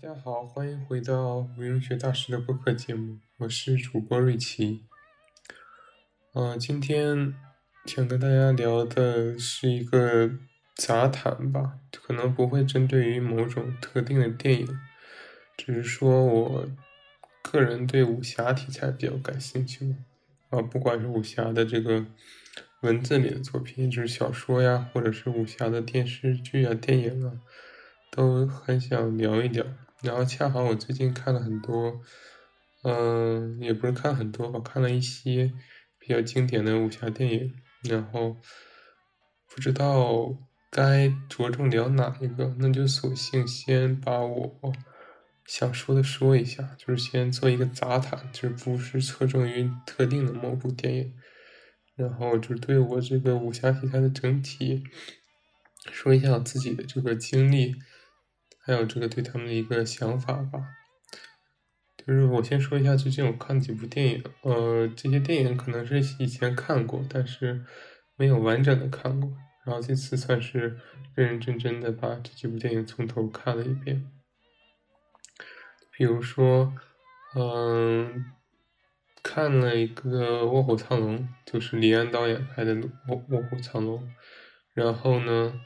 [0.00, 4.84] 大家好，欢迎回到无用学大师的播客节目，我是主播瑞奇。
[6.34, 7.34] 嗯，今天
[7.84, 10.30] 想跟大家聊的是一个
[10.76, 14.68] 杂谈吧，可能不会针对于某种特定的电影，
[15.56, 16.68] 只是说我
[17.42, 19.96] 个人对武侠题材比较感兴趣。
[20.50, 22.06] 啊，不管是武侠的这个
[22.82, 27.40] 文字里的作品，就是小说呀，或者是武侠的电视剧啊、电影啊，
[28.12, 29.66] 都很想聊一聊。
[30.02, 32.00] 然后恰好我最近看了很多，
[32.84, 35.52] 嗯，也不是看很多吧，看了一些
[35.98, 38.36] 比较经典的武侠电影，然后
[39.52, 40.36] 不知道
[40.70, 44.72] 该着重聊哪一个，那就索性先把我
[45.44, 51.12] 想说的说一下，就是先做一个杂谈，就是不是侧重于特定的某部电影，
[51.96, 54.84] 然后就对我这个武侠题材的整体
[55.90, 57.74] 说一下我自己的这个经历。
[58.68, 60.62] 还有这个对他们的一个想法吧，
[61.96, 67.64] 就是我先说一下最近我看几部电影，呃，这些电影可能是以前看过，但是
[68.16, 69.32] 没有完整的看过，
[69.64, 70.78] 然后这次算是
[71.14, 74.04] 认认真真的把这几部电影从头看了一遍。
[75.90, 76.74] 比如说，
[77.36, 78.26] 嗯，
[79.22, 82.74] 看了一个《卧虎藏龙》，就是李安导演拍的
[83.08, 84.04] 《卧卧虎藏龙》，
[84.74, 85.58] 然后呢。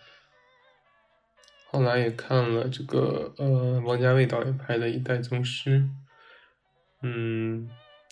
[1.73, 5.79] 后来也看了这个，呃，王家卫导演拍的《一代宗师》，
[7.01, 7.67] 嗯，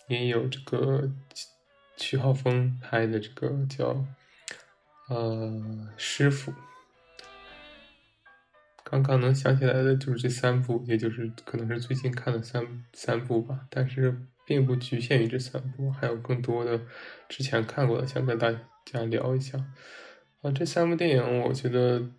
[0.09, 1.13] 也有这个
[1.99, 4.03] 徐浩峰拍的这个叫，
[5.11, 6.55] 呃，师傅。
[8.83, 16.81] 刚刚能想起来的就是这三部，也就是可能是最近看的三三部吧，但是并不局限于这三部，还有更多的
[17.29, 18.51] 之前看过的，想跟大
[18.87, 19.59] 家聊一下。
[20.41, 22.11] 啊，这三部电影我觉得。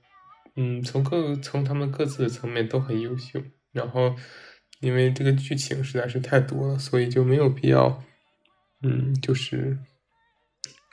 [0.56, 3.42] 嗯，从各从他们各自的层面都很优秀，
[3.72, 4.16] 然后
[4.82, 8.04] 因为这个剧情实在是太多了，所以就没有必要，
[8.84, 9.78] 嗯，就是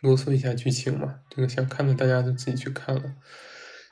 [0.01, 1.21] 啰嗦一下剧情嘛。
[1.29, 3.17] 这个想看的大家就自己去看了。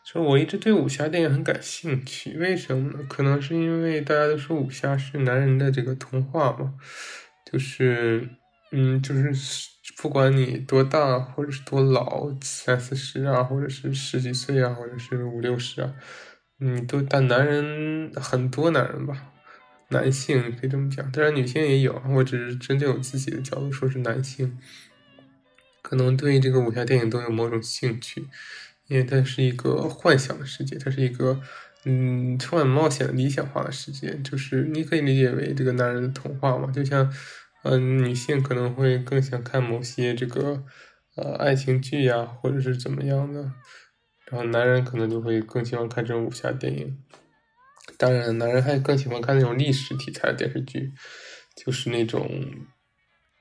[0.05, 3.07] 说我一直对武侠电影很感兴趣，为什么呢？
[3.09, 6.75] 可能是因为大家都说武侠是男人的这个童话嘛，
[7.51, 8.29] 就是，
[8.71, 9.75] 嗯，就是。
[9.97, 15.95] 不管你多大，或者是多老，三四十啊，或者是十几岁啊，或者是五六十啊，
[16.59, 19.33] 你都但男人很多男人吧，
[19.89, 24.59] 男性可以这么讲，当然女性也有，我只是针对我自己的角度说是男性，
[25.83, 28.27] 可能对这个武侠电影都有某种兴趣，
[28.89, 31.41] 因为它是一个幻想的世界，它是一个
[31.85, 37.11] 嗯充满冒险理想化的世界，就是你可以理解为这个男人的童话嘛，就像。
[37.69, 40.65] 嗯，女性可能会更想看某些这个
[41.17, 43.41] 呃爱情剧呀，或者是怎么样的，
[44.27, 47.03] 然后男人可能就会更喜欢看这种武侠电影。
[47.99, 50.93] 当然，男人还更喜欢看那种历史题材的电视剧，
[51.57, 52.31] 就是那种，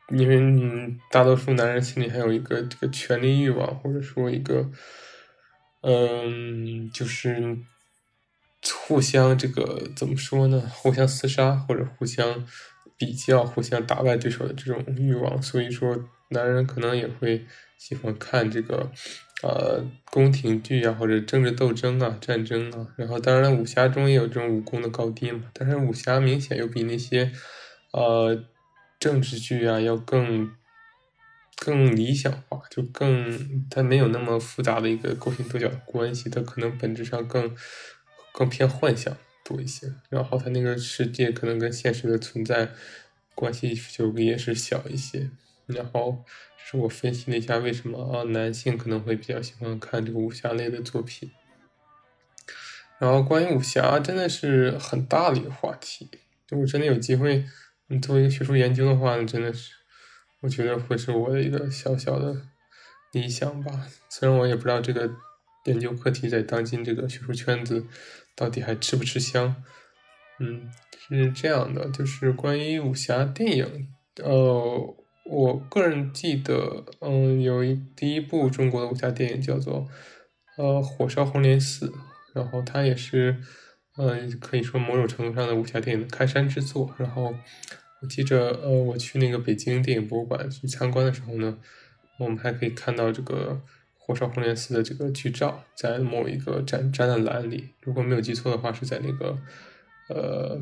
[0.09, 4.71] 因为，大多数男人心里还有一个这个权力欲望，或者说一个，
[5.81, 7.59] 嗯，就是
[8.87, 10.59] 互相这个怎么说呢？
[10.73, 12.47] 互相厮杀或者互相。
[12.97, 17.45] 比较互相打败对手的这种欲望，所以说男人可能也会
[17.77, 18.89] 喜欢看这个，
[19.43, 22.87] 呃，宫廷剧啊，或者政治斗争啊、战争啊。
[22.95, 27.31] 然后当然武侠中也有这种武功的高低嘛，但是武侠明显又比那些，
[27.91, 28.43] 呃，
[28.99, 30.51] 政治剧啊要更
[31.57, 37.55] 更理想化，就更它没有那么复杂的一个勾心斗角的关系，它可能本质上更
[38.31, 39.15] 更偏幻想。
[39.45, 42.71] 多一些，然后他那个世界可能跟现实的存在
[43.35, 45.29] 关系就也是小一些。
[45.67, 46.23] 然后
[46.57, 51.31] 是我分析了一下为什么啊男性可能会比较喜欢看这个武侠类的作品。
[52.97, 56.09] 然后关于武侠真的是很大的一个话题，
[56.49, 57.45] 如果真的有机会，
[57.87, 59.73] 你做一个学术研究的话，真的是
[60.41, 62.41] 我觉得会是我的一个小小的
[63.11, 63.87] 理想吧。
[64.09, 65.15] 虽然我也不知道这个
[65.65, 67.85] 研究课题在当今这个学术圈子。
[68.35, 69.63] 到底还吃不吃香？
[70.39, 70.69] 嗯，
[71.07, 73.87] 是这样的，就是关于武侠电影，
[74.21, 79.87] 呃，我个人记得，嗯，有一第一部中国的武侠电影叫做
[80.57, 81.87] 呃《火烧红莲寺》，
[82.33, 83.37] 然后它也是，
[83.97, 86.93] 嗯，可以说某种程度上的武侠电影的开山之作。
[86.97, 87.33] 然后
[88.01, 91.57] 我记着，呃，我去那个北京电影博物馆去参观的时候呢，
[92.19, 93.61] 我们还可以看到这个。
[94.05, 99.35] 火烧红莲寺的这个剧照，在某一个展展览栏里，如果没有记错的话，是在那个，
[100.09, 100.61] 呃，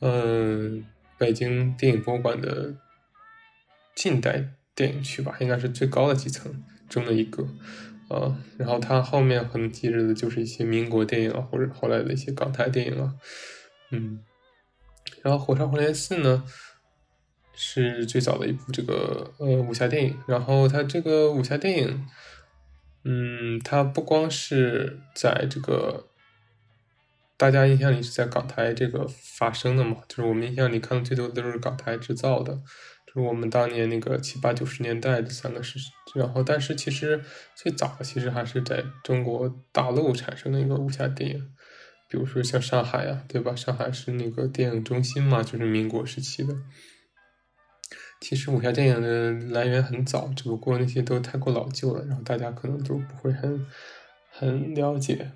[0.00, 0.86] 嗯，
[1.18, 2.76] 北京电影博物馆的
[3.96, 7.42] 近代电影区吧，应该是最高的几层中的一个，
[8.08, 13.16] 啊，然后它后面可能记着的就是一些民国电影啊，或者后来的一些港台电影啊，
[13.90, 14.20] 嗯，
[15.24, 16.44] 然后《火烧红莲寺》呢
[17.56, 22.06] 是最早的一部这个呃武侠电影，然后它这个武侠电影，
[23.04, 26.06] 嗯，它不光是在这个
[27.36, 32.60] 大家印象里是在港台这个发生的嘛，就是我们印象里看的最多的都是港台制造的。
[33.06, 35.78] 就是我们当年那个七八九十年代的三个是，
[36.14, 37.22] 然后但是其实
[37.54, 41.48] 最早的其实还是在中国大陆产生的一个武侠电影，
[42.10, 43.56] 比如说像上海啊，对吧？
[43.56, 46.54] 上海是那个电影中心嘛，就是民国时期的。
[48.28, 53.64] 其实武侠电影的来源很早，只不过那些都太过老旧了，然后大家可能都不会很
[54.32, 55.30] 很了解。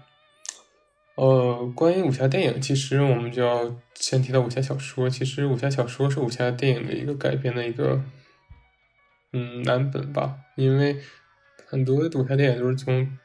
[1.14, 5.08] 呃，关于武侠电影，其实我们就要先提到武侠小说。
[5.08, 8.02] 其实武侠小说是武侠电影的一个改编的一个，
[9.32, 10.40] 嗯，蓝本吧。
[10.56, 11.00] 因为
[11.68, 13.16] 很多武侠电影都是从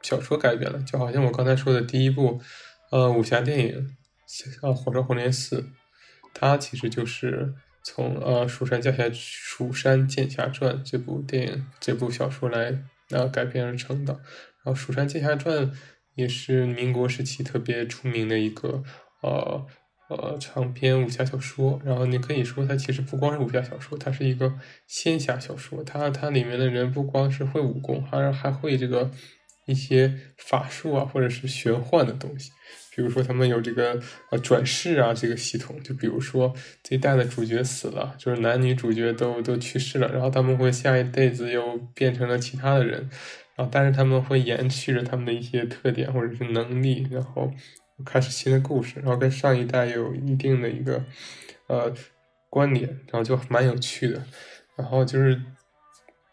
[0.00, 2.40] 小说改编的，就好像我刚才说的第一部，
[2.90, 3.94] 呃，武侠电影
[4.66, 5.60] 《啊火烧红莲寺》，
[6.32, 7.52] 它其实就是
[7.84, 14.14] 从呃《蜀山剑侠蜀山剑侠传》这部电影这部小说来呃改编而成的。
[14.64, 15.66] 然后《蜀山剑侠传》。
[16.16, 18.84] 也是民国时期特别出名的一个
[19.20, 19.66] 呃
[20.08, 24.56] 呃长篇武侠小说，然后你可以说它其实不光是武侠小说，它是一个
[24.86, 25.82] 仙侠小说。
[25.82, 29.10] 它它里面的人不光是会武功，还还会这个
[29.66, 32.52] 一些法术啊，或者是玄幻的东西。
[32.94, 34.00] 比如说他们有这个
[34.30, 43.08] 呃转世啊这个系统，就比如说这一代的主角死了，就是男女主角都都去世了，然后他们会下一辈子又变成了其他的人。
[43.56, 47.48] 然后，但是他们会延续着他们的一些特点或者是能力，然后
[48.04, 51.04] 开始新的故事，然后跟上一代有一定的一个
[51.68, 51.94] 呃
[52.50, 54.24] 关联，然后就蛮有趣的。
[54.76, 55.40] 然后就是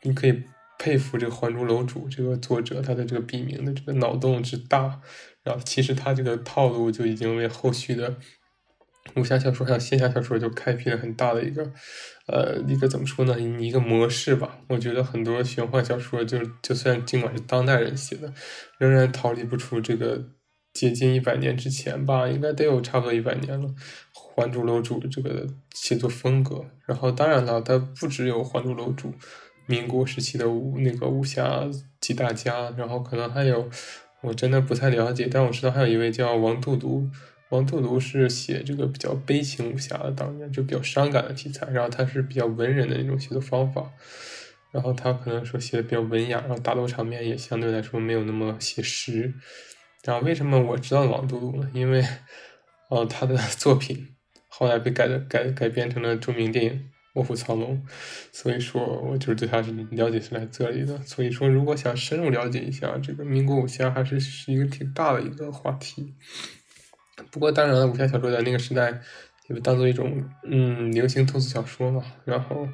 [0.01, 0.43] 你可以
[0.79, 4.99] 佩服这个《还珠楼主》这个作者他的这个笔名的这个脑洞之大，
[5.43, 8.15] 然后其实他这个套路就已经为后续的。
[9.15, 11.63] 武侠小说还有仙侠小说就开辟了很大的一个，
[12.27, 13.38] 呃，一个怎么说呢？
[13.39, 14.59] 一个模式吧。
[14.69, 18.31] 我觉得很多玄幻小说就就算尽管是当代人写的，
[18.77, 20.23] 仍然逃离不出这个
[20.71, 23.67] 接近一百年之前吧，应该得有差不多一百年了。
[24.13, 29.09] 《还珠楼主》这个写作风格，然后当然了，它不只有《还珠楼主》，
[29.65, 31.67] 民国时期的武那个武侠
[31.99, 33.67] 几大家，然后可能还有
[34.23, 37.09] 我真的不太了解，但我知道还有一位叫王度独。
[37.50, 41.68] 王度独是写这个比较悲情武侠的，当年就比较伤感的题材。
[41.71, 43.91] 然后他是比较文人的那种写作方法，
[44.71, 49.33] 然后他可能说写的比较文雅，然后打斗场面也相对来说没有那么写实。
[50.03, 51.69] 然后为什么我知道王度独呢？
[51.73, 52.01] 因为，
[52.89, 54.15] 呃，他的 作品
[54.47, 56.71] 后来被改的改改编成了著名电影
[57.15, 57.75] 《卧虎藏龙》，
[58.31, 60.97] 所以说我就是对他是了解是来这里的。
[60.99, 66.13] 所以说，如果想深入了解一下这个民国武侠，还是是一个挺大的一个话题。
[67.30, 69.01] 不过当然了，武侠小说在那个时代
[69.49, 72.01] 也被当做一种嗯流行通俗小说嘛。
[72.23, 72.65] 然后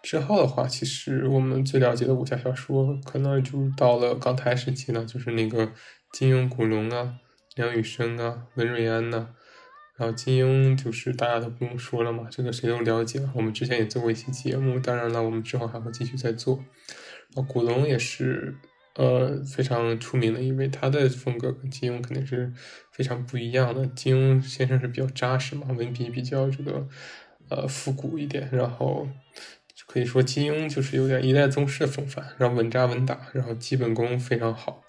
[0.00, 5.72] 之后的话，其实我们最了解的武侠小说，可能就到了港台时期了，就是那个
[6.12, 7.16] 金庸、古龙啊、
[7.56, 9.30] 梁羽生啊、文瑞安呐。
[9.98, 13.20] 然后金庸就是大家都不用说了嘛，这个谁都了解。
[13.34, 16.64] 我们之前也做过一期节目，当然了，我们之后还会继续再做。
[17.34, 18.54] 然后古龙也是。
[18.94, 22.52] 呃，非常出名的一位，他的风格跟金庸肯定是
[22.90, 23.86] 非常不一样的。
[23.86, 26.84] 金庸先生是比较扎实嘛，文笔比较这个
[27.48, 29.08] 呃复古一点，然后
[29.86, 34.82] 可以说金庸就是有点一代宗师的风范，然后稳扎稳打，然后基本功非常好。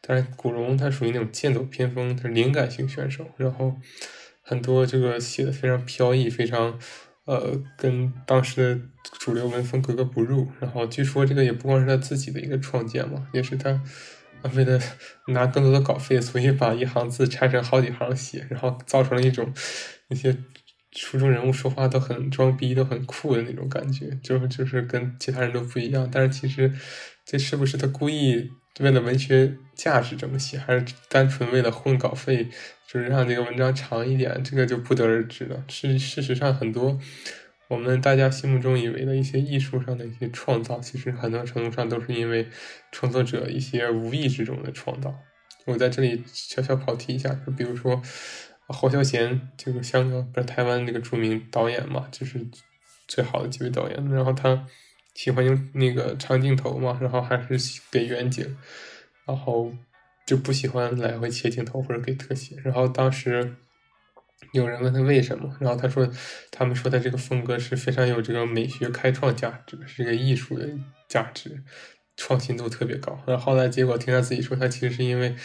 [0.00, 3.74] 但是古龙他属于那种剑走偏锋，他是灵感型选手，然后
[4.46, 6.78] 很多这个写的非常飘逸，非常。
[7.26, 8.80] 呃，跟当时的
[9.18, 10.46] 主流文风格格不入。
[10.60, 13.82] 然后据说这个也不光是他自己的一个创建嘛，也是他
[14.54, 14.80] 为了
[15.26, 19.52] 拿更多的稿费，所以把一行字拆成好几行写，然后造成了一种
[20.06, 20.36] 那些
[20.92, 26.08] 书中人物说话都很装逼、都很酷的那种感觉，就是就是跟其他人都不一样。
[26.08, 26.72] 但是其实
[27.24, 28.48] 这是不是他故意
[28.80, 32.48] 为了文学价值这么写，还是单纯为了混稿费？
[32.86, 35.64] 就是让这个文章长一点，这个就不得而知了。
[35.66, 36.96] 事事实上，很多
[37.68, 42.46] 我们大家心目中以为的一些艺术上的一些创造，其实很多程度上都是因为
[42.92, 45.12] 创作者一些无意之中的创造。
[45.64, 48.00] 我在这里小小跑题一下，就比如说
[48.68, 52.46] 侯孝贤，就是香港不是台湾那个著名导演嘛，就是
[53.08, 54.10] 最好的几位导演。
[54.10, 54.64] 然后他
[55.16, 58.56] 喜欢用那个长镜头嘛，然后还是给远景，
[59.26, 59.74] 然后。
[60.26, 63.54] 就不喜欢来回切镜头或者给特写，然后当时
[64.52, 66.10] 有人问他为什么，然后他说
[66.50, 70.68] 他们说他这个风格是非常有这个美学开创价值，是个艺术的
[71.06, 71.62] 价值，
[72.16, 73.22] 创新度特别高。
[73.24, 75.36] 然后后来结果听他自己说，他其实是因为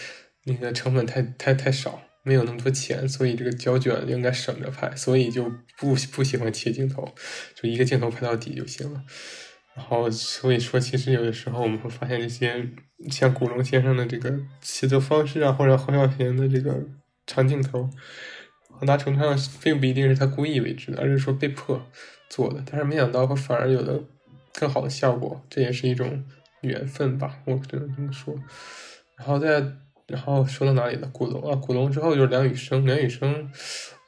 [0.46, 5.44] 那个成本太太太少，没有那么多钱，所以这个胶卷应该省着拍，所以就
[5.78, 7.14] 不不喜欢切镜头，
[7.54, 9.04] 就一个镜头拍到底就行了。
[9.76, 12.70] 然后所以说，其实有的时候我们会发现这些
[13.10, 16.76] 像古龙先生的这个写作方式啊，或者侯孝贤的这个
[17.26, 17.90] 长镜头，
[18.80, 21.82] 很大程度上并不一定是他故意为之的，而是说被迫
[22.30, 22.64] 做的。
[22.66, 24.04] 但是没想到会，反而有了
[24.54, 26.24] 更好的效果，这也是一种
[26.62, 28.36] 缘分吧，我只能这么说。
[29.18, 29.64] 然后再。
[30.08, 31.08] 然后说到哪里了？
[31.14, 32.86] 古龙啊，古龙之后就是梁羽生。
[32.86, 33.50] 梁羽生，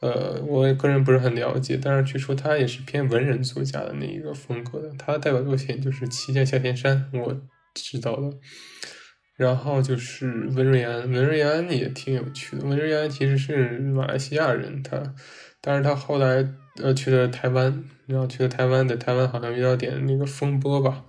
[0.03, 4.91] 呃，我个人不是很了解，但是据说他也是偏文人作家的那一个风格的。
[4.99, 7.41] 他的代表作品就是《七剑下天山》，我
[7.73, 8.29] 知道的。
[9.37, 12.67] 然后就是文瑞安，文瑞安也挺有趣的。
[12.67, 15.15] 文瑞安其实是马来西亚人，他，
[15.61, 16.45] 但是他后来
[16.81, 21.05] 呃去了台湾，然后去了台湾，在台湾好像遇到点那个风波吧。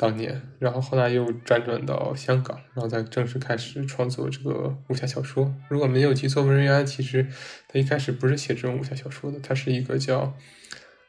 [0.00, 5.54] 当年，然后后来又辗转到香港，然后再正式开始创作这个武侠小说。
[5.68, 7.26] 如果没有记错，文瑞安其实
[7.68, 10.34] 他一开始不是写这种武侠小说的，他是一个叫，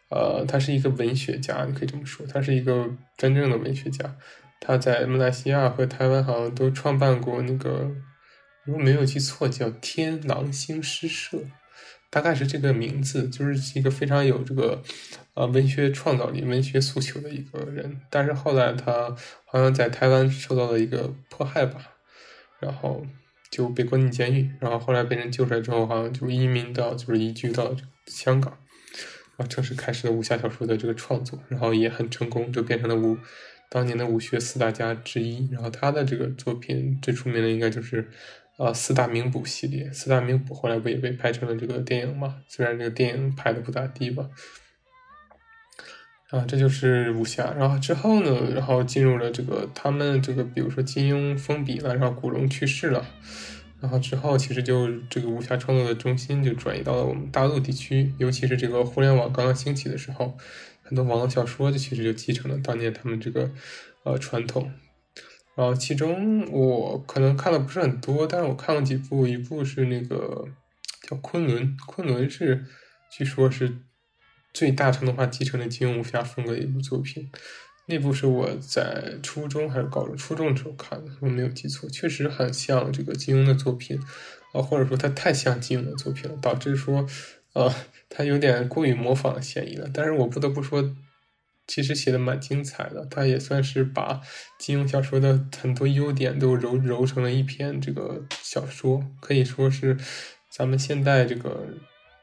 [0.10, 4.17] 呃，他是一个文学家，你可以这么说，他是一个真正的文学家。
[4.60, 7.89] 他在马来西亚和台湾好像都创办过那个，
[8.65, 11.39] 如果没有记错，叫天狼星诗社。
[12.13, 14.83] 大概是这个名字，就是一个非常有这个，
[15.33, 18.01] 呃，文学创造力、文学诉求的一个人。
[18.09, 21.93] 但是后来他好像在台湾受到了一个迫害吧，
[22.59, 23.05] 然后
[23.50, 24.51] 就被关进监狱。
[24.59, 27.75] 然后后来被人救出来之后，好像就移民到，就是移居到
[28.07, 28.57] 香港，
[29.38, 33.17] 然后正式开始了武侠小说的这个创作，然后也很成功，就变成了武
[33.69, 35.50] 当年的武学四大家之一。
[35.51, 38.09] 然后他的这个作品最出名的应该就是。
[38.57, 42.43] 啊，四大名捕系列，四大名捕后来不也被拍成了这个电影嘛？
[42.47, 44.29] 虽然这个电影拍的不咋地吧。
[46.31, 47.53] 啊，这就是武侠。
[47.57, 53.05] 然后之后呢，然后进入了这个他们这个，比如说金庸封笔了，然后古龙去世了，
[53.81, 60.38] 然后之后其实就这个武侠创作的中心就转移到了我们大陆地区，尤其是这个互联网刚刚兴起的时候，
[60.81, 63.51] 很多网络小说就其实就继承了当年他们这个
[64.03, 64.71] 呃传统。
[65.53, 70.47] 然后其中我可能看的不是很多，但是我看了几部，一部是那个
[71.09, 72.63] 叫《昆仑》，昆仑是
[73.11, 73.75] 据说是
[74.53, 77.29] 最大程度上继承了金庸武侠风格的一部作品。
[77.88, 80.15] 那部是我在初中还是高中？
[80.15, 84.00] 初中的时候看的，我没有记错，确实很像这个金庸的作品，
[84.53, 87.05] 啊，或者说它太像金庸的作品了，导致说，
[87.53, 87.74] 呃，
[88.10, 89.89] 它有点过于模仿的嫌疑了。
[89.93, 90.96] 但是我不得不说。
[91.67, 94.20] 其实写的蛮精彩的，他也算是把
[94.60, 99.96] 金庸小说的很多优点都揉揉成了一篇这个小说，可以说是
[100.50, 101.65] 咱们现代这个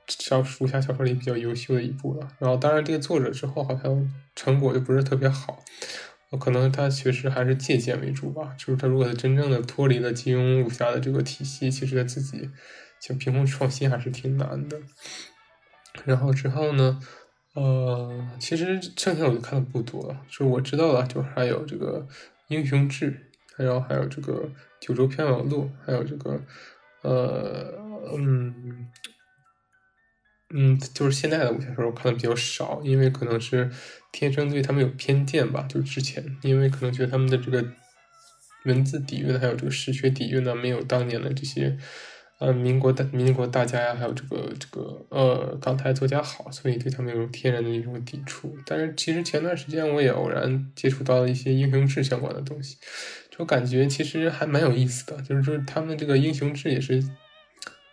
[0.08, 2.28] 小武侠小说里比较优秀的一部了。
[2.38, 5.62] 然后，当然这个作者之后好像成果就不是特别好，
[6.40, 8.54] 可能他确实还是借鉴为主吧。
[8.58, 12.50] 就是他如果他真正的脱离了金庸武侠的这个体系，其实他自己
[13.00, 14.80] 想凭空创新还是挺难的。
[16.04, 17.00] 然后之后呢？
[17.54, 22.06] 呃，其实剩下我就看的不多了，就是我知道的，就是还有这个
[22.46, 23.10] 《英雄志》，
[23.56, 24.32] 还有还有这个
[24.78, 26.40] 《九州缥缈录》，还有这个，
[27.02, 27.74] 呃，
[28.16, 28.86] 嗯，
[30.54, 33.70] 嗯，就是现在的武侠小说我看的比较少，因为可能是
[34.12, 37.64] 天生对他们有偏见吧，就是之前，因为可能觉得他们的这个
[38.64, 41.78] 文字底蕴还有这个史学底蕴呢，没有当年的这些。
[42.40, 48.56] 呃，民国大民国大家呀，还有这个这个呃港台作家好，所以对他们有天然的一种抵触。
[48.64, 52.76] 但是其实前段时间我也偶然接触到了一些英雄志相关的东西，
[53.28, 55.20] 就感觉其实还蛮有意思的。
[55.22, 57.02] 就是说他们这个英雄志也是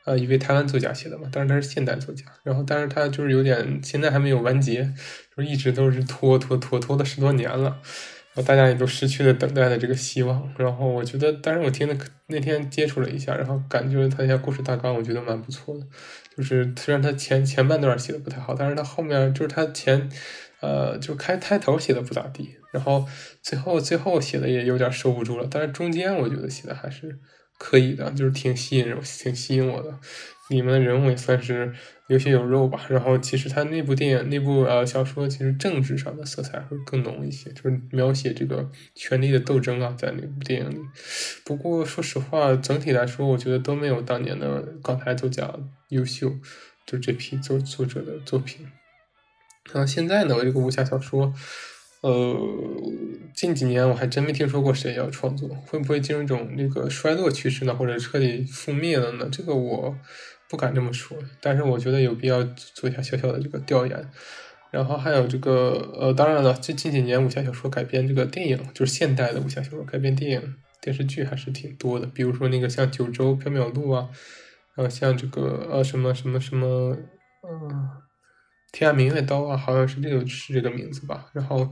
[0.06, 4.84] 呃一位台湾作家写的嘛，但是他是现代作家，然后但是他就是有点现在还没有完结，
[5.36, 7.82] 就是一直都是拖拖拖拖了十多年了。
[8.34, 10.54] 然后大家也都失去了等待的这个希望。
[10.58, 11.96] 然后我觉得，但是我听的
[12.28, 15.86] 那天接触了一下，然后感觉他一下故事大纲，我觉得蛮不错的。
[16.36, 20.10] 就是虽然他前前半段写的不太好，但是他后面就是他前，
[20.60, 23.08] 呃，就开开头写的不咋地，然后
[23.42, 25.48] 最后最后写的也有点收不住了。
[25.50, 27.18] 但是中间我觉得写的还是
[27.58, 30.00] 可以的，就是挺吸引人，挺吸引我的。
[30.50, 31.74] 里面的人物也算是
[32.06, 40.78] 有血有肉吧，然后其实他那部电影、那部呃小说，其实政治上的色彩会更浓一些，就是描写这个权力的斗争啊，在那部电影里。
[41.44, 45.52] 不过说实话，整体来说，我觉得都没有当年的港台作家
[45.90, 46.32] 优秀，
[46.86, 48.68] 就这批作作者的作品。
[49.74, 51.34] 然后现在呢，我这个武侠小说，
[52.02, 52.38] 呃，
[53.36, 59.28] 近几年我还真没听说过谁要创作，会不会进入一种那个衰落趋势呢，或者彻底覆灭了呢？
[59.32, 59.96] 这个我。
[60.48, 64.12] 不敢这么说，但是我觉得有必要做一下小小的这个调研。
[64.70, 72.06] 然后还有这个呃，当然了，这近几年武侠小说改编这个电影，就是现代的武侠小说改编电影、电视剧还是挺多的。
[72.06, 74.08] 比如说那个像《九州缥缈录》啊，
[74.76, 76.96] 然后像这个呃什么什么什么，
[77.42, 77.90] 嗯，
[78.72, 81.72] 天涯明月刀啊，好像是这个是这个名字吧，然后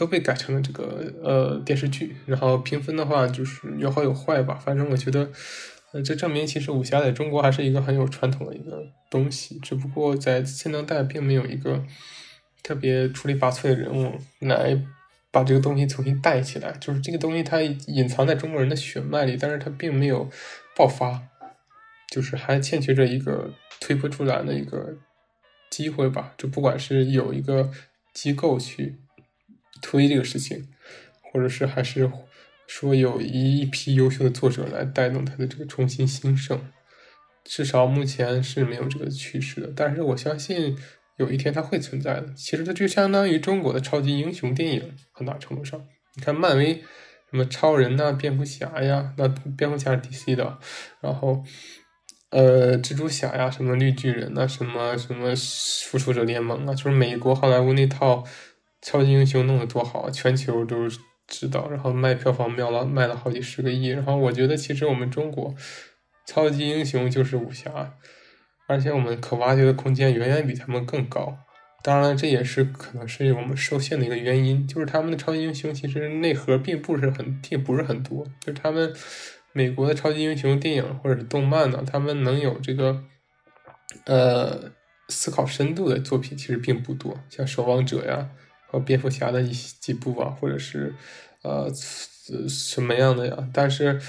[0.00, 5.30] 都被改成了这个呃电视剧，然后评分的话就是有好有坏吧，反正我觉得。
[5.92, 8.80] 呃，这证明其实武侠在中国还是一个很有传统的一个
[9.10, 11.84] 东西，只不过在现当代并没有一个
[12.62, 14.80] 特别出类拔萃的人物来
[15.32, 16.70] 把这个东西重新带起来。
[16.80, 20.30] 就是这个东西它隐藏在中国人的血脉里，但是它并没有
[20.76, 21.20] 爆发，
[22.08, 24.96] 就是还欠缺着一个推波助澜的一个
[25.70, 26.34] 机会吧。
[26.38, 27.68] 就不管是有一个
[28.14, 29.00] 机构去
[29.80, 30.68] 推这个事情，
[31.32, 32.10] 或者是还是。
[32.72, 36.56] 说有一一批优秀的作者来带动他的这个重新兴盛，
[37.42, 39.72] 至少目前是没有这个趋势的。
[39.74, 40.78] 但是我相信
[41.16, 42.32] 有一天它会存在的。
[42.36, 45.84] 其实它就相当于中国的超级英雄电影，很大程度上，
[46.14, 46.74] 你看漫威
[47.32, 50.56] 什么超人呐、蝙蝠侠呀，那蝙蝠侠是 DC 的，
[51.00, 51.42] 然后
[52.30, 55.34] 呃蜘蛛侠呀、什么绿巨人呐、什么什么
[55.86, 58.24] 复仇者联盟啊，就是美国好莱坞那套
[58.82, 60.88] 超级英雄弄得多好，全球都。
[61.32, 65.54] 知道，然后卖票房秒了卖了好几十个亿，然后我觉得其实我们中国
[66.26, 67.94] 超级英雄就是武侠，
[68.66, 71.38] 而且我们可挖掘的空间远远比他们更高。
[71.84, 78.92] 当然，这也是可能是我们受限的一个原因，就是他们的超级英雄其实内核并不是很并不是很多，就是他们
[79.52, 83.04] 美国的超级英雄电影或者是动漫呢，他们能有这个
[84.06, 84.72] 呃
[85.08, 88.30] 思考深度的作品其实并不多，像守望者呀。
[88.70, 90.94] 和蝙蝠侠的一几部啊，或者是
[91.42, 91.68] 呃
[92.48, 93.48] 什么样的呀？
[93.52, 94.00] 但是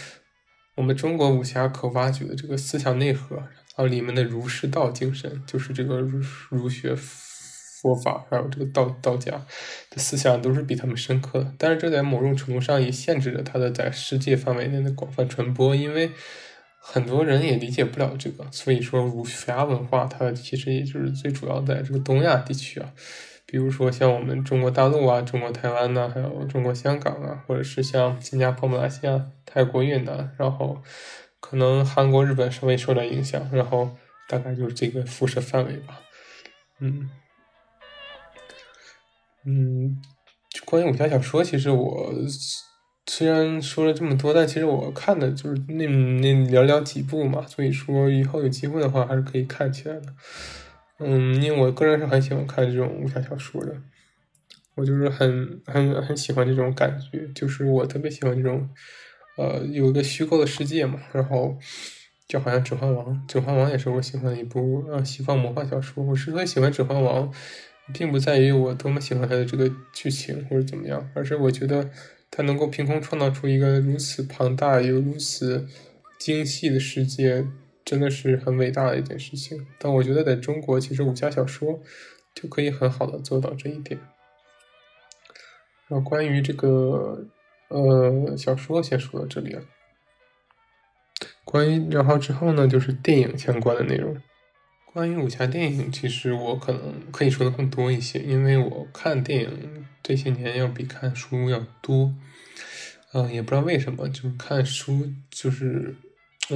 [0.76, 3.47] 我们中国武侠可挖掘的这个思想内核，然
[3.78, 9.32] 后里面的儒释道精神，就是这个儒儒学、佛法，还有这个道道家
[9.89, 11.54] 的思想，都是比他们深刻的。
[11.58, 16.12] 但是这在某种程度上也限制了他的在世界范围内的广泛传播，因为
[16.80, 18.45] 很多人也理解不了这个。
[18.52, 22.93] 所以说，儒侠文化它其实也就是最主要在这个东亚地区啊。
[23.51, 30.81] 比如说像我们中国大陆啊、中国台湾呐，还有中国香港啊，或者是像新加坡、马来西亚、泰国、越南，然后
[31.41, 33.89] 可能韩国、日本稍微受点影响，然后
[34.29, 35.99] 大概就是这个辐射范围吧。
[36.79, 37.09] 嗯
[39.45, 40.01] 嗯，
[40.63, 42.13] 关于武侠小说，其实我
[43.07, 50.13] 虽然说了这么多，但其实我看的就是那那寥寥几部嘛，所以说以后有机会的话，还是可以看起来的。
[51.03, 53.75] 嗯，因为我个人是很喜欢看这种武侠小说的，
[54.75, 58.69] 我就是很很很喜欢这种感觉，就是我特别喜欢这种，
[59.37, 61.57] 呃，有一个虚构的世界嘛，然后
[62.27, 66.03] 就好像《指环王》，《指环王》也是我喜欢的一部呃西方魔幻小说。
[66.03, 67.31] 我之所以喜欢《指环王》，
[67.93, 71.89] 并不在于我多么喜欢它的这个剧情或者怎么样，而是我觉得
[72.29, 75.67] 它能够凭空创造出一个如此庞大又如此
[76.19, 77.45] 精细的世界。
[77.91, 81.82] 真的是很伟大的一件事情，但我觉得在中国，其实武侠小说
[82.34, 83.99] 就可以很好的做到这一点。
[85.89, 87.27] 然后关于这个
[87.67, 89.63] 呃小说，先说到这里了。
[91.43, 94.15] 关于然后之后呢，就是电影相关的内容。
[94.93, 102.15] 关于武侠电影，其实我可能可以说的更多一些，因为我看电影这些年要比看书要多。
[103.12, 105.93] 嗯，也不知道为什么，就是看书就是。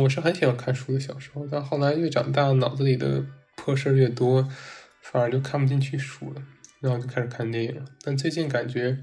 [0.01, 4.47] 我是很喜欢看书的，小时候，但后来越长大，脑子里的破事儿越多，
[5.01, 6.43] 反而就看不进去书了，
[6.81, 7.85] 然后就开始看电影。
[8.03, 8.97] 但最近感觉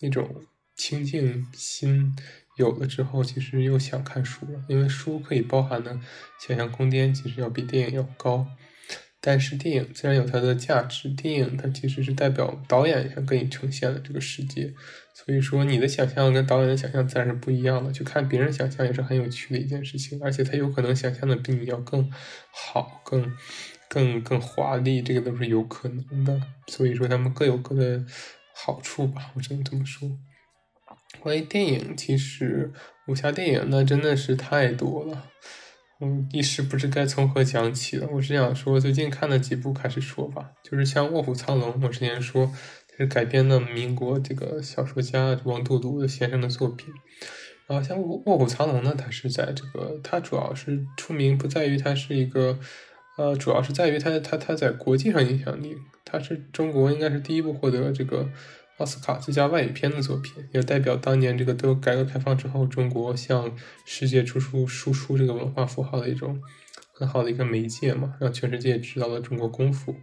[0.00, 0.42] 那种
[0.74, 2.16] 清静心
[2.56, 5.98] 有了之后，其实又想看书了，因为书可以包含的
[6.40, 8.46] 想象空间其实要比电影要高。
[9.24, 14.74] 但是电影自然有它的价值，电影它其实是代表导演想给你呈现的这个世界，
[15.14, 17.92] 所以说你的想象跟导演的想象自然是不一样的。
[17.92, 22.10] 去看别人想象也是很有趣的一件事情，而且他有可能想象的比你要更
[22.50, 23.36] 好、更、
[23.88, 26.40] 更、更华丽，这个都是有可能的。
[26.68, 28.04] 所以说他们各有各的
[28.54, 30.10] 好处吧，我只能这么说。
[31.20, 32.72] 关于电影，其实
[33.06, 35.28] 武侠电影那真的是太多了。
[36.00, 38.08] 嗯，一时不知该从何讲起了。
[38.10, 42.52] 我是想说，最近看了几部开始说吧，就是像《卧虎藏龙》，我之前说
[42.96, 46.92] 是改编的民国这个小说家王度庐先生的作品。
[47.66, 52.58] 然后像《卧卧虎藏龙》呢，它是在这个，它主要是出名不在于它是一个，
[53.16, 58.28] 呃，主要是在于它它它在国际上影响力，它是中国应该是第一部获得这个。
[58.78, 66.40] 奥斯卡最佳外语片的作品，也代表当年这个都改革开放之后，中国向世界输出输出这个文化符号的一种
[66.92, 69.94] 很好的一个媒介嘛，让全世界知道了中国功夫、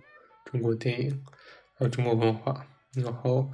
[0.46, 1.22] 中国电影，
[1.74, 2.68] 还有中国文化。
[2.96, 3.52] 然后，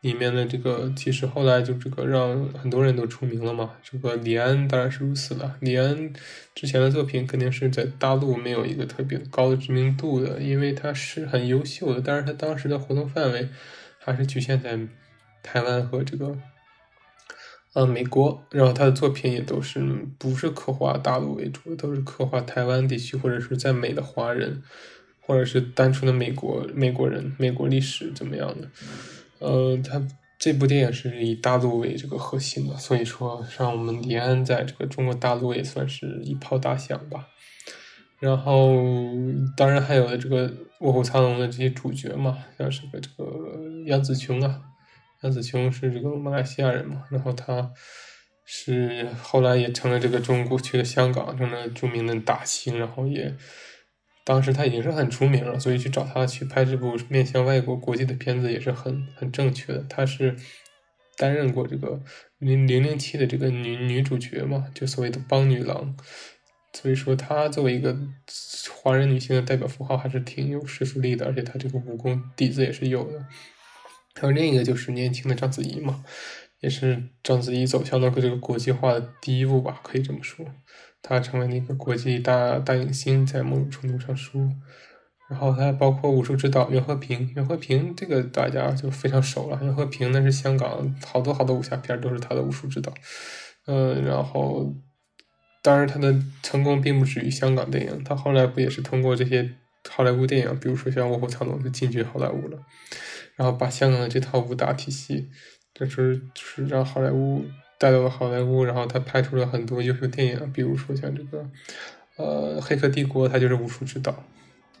[0.00, 3.72] 里面的这个其实后来就这个让很多人都出名了嘛。
[3.82, 5.56] 这个李安当然是如此了。
[5.60, 6.12] 李安
[6.54, 13.48] 之前的作品肯定是在大陆没有一个特别高的知名度的，因为他是很优秀的，但是他当时的活动范围
[13.98, 14.78] 还是局限在
[15.42, 16.38] 台湾和这个
[17.74, 18.46] 呃美国。
[18.52, 19.80] 然后他的作品也都是
[20.18, 24.62] 不是刻画大陆为主，都是刻画台湾地区或者是在美的华人，
[25.30, 28.68] 或者是单纯的美国美国人、美国历史怎么样的。
[29.38, 30.04] 呃，他
[30.40, 37.28] 这部电影是以大陆为这个核心的，所以说让我们李安在这个中国大陆也算是一炮打响吧。
[38.18, 38.74] 然后，
[39.56, 40.48] 当然还有这个
[40.80, 43.24] 《卧虎藏龙》的这些主角嘛，像是个这个
[43.86, 44.60] 杨紫琼啊，
[45.22, 47.70] 杨紫琼是这个马来西亚人嘛，然后他
[48.44, 53.32] 是后来也成了这个中国去了香港，成了著名的大星，然后也。
[54.24, 59.84] 当时他已经是很出名了，所以去找他去拍这部面向外国国际的片子也是很很正确的。
[59.88, 60.36] 他是
[61.16, 62.00] 担任过这个
[62.38, 65.96] 零零零七的这个女女主角嘛，就所谓的帮女郎。
[66.72, 67.98] 所以说，她作为一个
[68.72, 71.26] 华人女性的代表符号，还是挺有说服力的。
[71.26, 73.26] 而且她这个武功底子也是有的。
[74.14, 76.04] 还有另一个就是年轻的章子怡嘛，
[76.60, 80.46] 也是章子怡走向了这个国际化的第一步吧，可以这么说。
[81.02, 84.40] 他成为那个国际大大影星，在某种程度上说，
[85.30, 89.58] 然后他包括武术指导袁和平，袁和平这个大家就非常熟了。
[89.62, 92.92] 袁和平那是香港好多好多武侠片都是他的武术指导，
[93.66, 94.74] 嗯，然后
[95.62, 99.50] 当然他的成功并不止于香港电影，他后来不也是通过这些
[99.88, 102.58] 好莱坞电影，比如说像《卧虎藏龙》就进军好莱坞了，
[103.36, 105.30] 然后把香港的这套武打体系，
[105.72, 107.44] 就是就是让好莱坞。
[107.80, 111.50] 带到了好莱坞，然后他拍出了很多优秀电影，比如说像这个，
[112.16, 114.22] 呃，《黑客帝国》，他就是武术指导，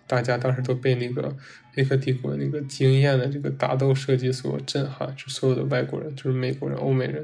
[0.06, 1.22] 大家当时都被那个
[1.72, 7.22] 《黑客帝国》那个惊艳的这个打斗设计所震撼，就所有的外国人，就是美国人、欧美人，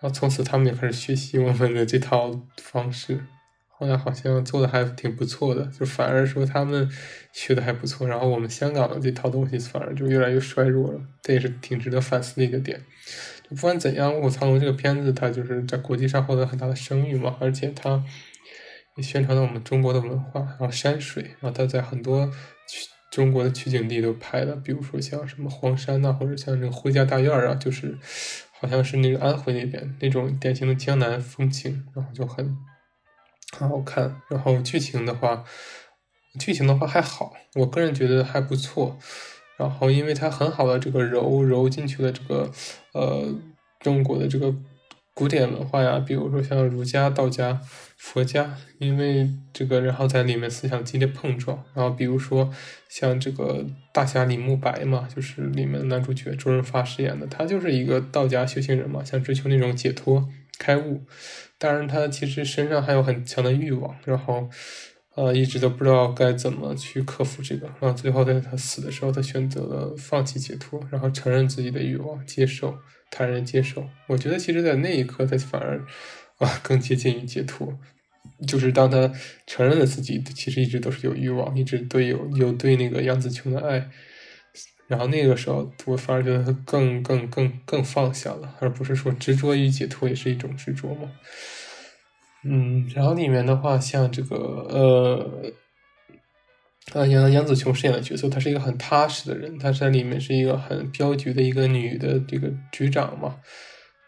[0.00, 3.20] 然后从此他们也开始学习我们的这套方式，
[3.68, 6.90] 后来好像做的还挺不错的，就反而说他们
[7.32, 12.82] 学的还不错，然后我们香港的这套东西反而就越来越衰弱了，这也是挺值得反思的一个点。
[13.50, 18.04] 不管怎样，《卧虎藏龙》这个片子，它就是在国际上获得很大的声誉嘛，而且它
[18.96, 22.26] 也宣传了我们中国的文化，然后山水，然后它在很多
[22.68, 27.98] 取中国的取景地都拍了，比如说像什么黄山呐，或者像这个徽家大院啊，就是
[28.60, 32.54] 好像是那个安徽那边那种典型的江南风情，然后就很
[33.56, 34.20] 很好看。
[34.28, 35.42] 然后剧情的话，
[36.38, 38.98] 剧情的话还好，我个人觉得还不错。
[39.58, 42.50] 然后，因为它很好的这个揉揉进去了这个，
[42.94, 43.34] 呃，
[43.80, 44.54] 中国的这个
[45.12, 47.60] 古典文化呀，比如说像儒家、道家、
[47.96, 51.64] 佛家，因为这个，然后在里面思想激烈碰撞。
[51.74, 52.48] 然后，比如说
[52.88, 60.28] 像这个大侠李慕白嘛，就是里面男主角周润发饰演的，他就是一个道家修行人嘛，想追求那种解脱、
[60.60, 61.02] 开悟，
[61.58, 64.48] 当然他其实身上还有很强的欲望，然后。
[65.18, 72.78] 呃，一直都不知道该怎么去克服这个，然后最后在他死的时候，他选择了放弃解脱，然后承认自己的欲望，接受，
[73.10, 73.84] 坦然接受。
[74.06, 75.84] 我觉得其实，在那一刻，他反而
[76.38, 77.76] 啊更接近于解脱，
[78.46, 79.12] 就是当他
[79.44, 83.90] 承认了自己其实一直都是有欲望，一直都有有对那个杨紫琼的爱，
[84.86, 91.10] 然后那个时候，我反而觉得他更更更更放下了，而不是说执着于解脱也是一种执着嘛。
[92.44, 94.36] 嗯，然后里面的话，像这个
[94.68, 95.42] 呃，
[96.92, 103.36] 呃杨杨紫琼饰演的角色，她是一个很踏实的人，她在里面是一个很镖局的一个女的这个局长嘛。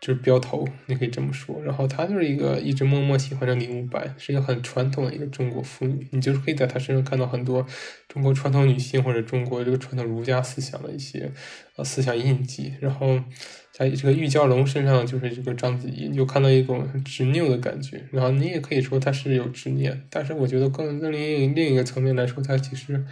[0.01, 1.63] 就是标头，你可以这么说。
[1.63, 6.09] 然后她就是一个一直默默喜欢着李慕白，是一个很传统的一个中国妇女。
[6.11, 7.67] 你就是可以在她身上看到很多
[8.09, 11.31] 中国传统女性或者中国这个传统儒家思想的一些
[11.77, 12.73] 呃思想印记。
[12.81, 13.21] 然后
[13.73, 18.03] 在这个玉娇龙身上，就是这个章子怡，就看到一种执拗的感觉。
[18.11, 23.05] 然后你也可以说她是有执念，但是我觉得更另另一个层面来说，她其实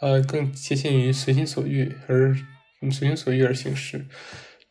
[0.00, 2.36] 呃更接近于随心所欲而
[2.82, 4.04] 随心所欲而行事。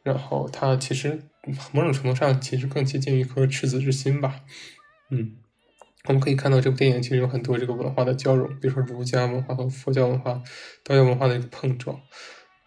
[0.03, 1.19] 然后她其实。
[1.71, 4.41] 某种程度上，其实更接近于一颗赤子之心吧。
[5.09, 5.35] 嗯，
[6.07, 10.41] 我们可以看到这部电影其实有很多这个文化的交融，比如说儒家文化和佛教文化、
[10.83, 11.99] 道教文化的一个碰撞，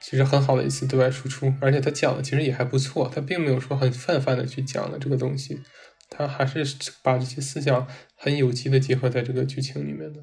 [0.01, 1.53] 其实很好的一次对外输出。
[1.61, 5.61] 而且他讲的其实也还不错，他并没有说很泛泛的去讲的这个东西，
[6.11, 6.65] 他还是
[7.03, 10.21] 把这些思想很有机的结合在这个剧情里面的。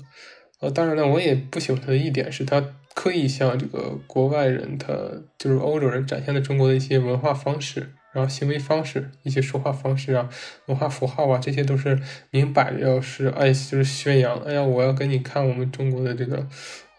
[0.60, 2.64] 呃，当然了，我也不喜欢他的一点是他
[2.94, 4.94] 刻意向这个国外人，他
[5.38, 7.96] 就是欧洲人展现的中国的一些文化方式。
[8.14, 10.30] 然后行为方式、一些说话方式啊、
[10.68, 12.00] 文化符号啊，这些都是
[12.32, 16.48] 明摆着要是哎，就是宣扬，哎呀，我要给你看我们中国的这个，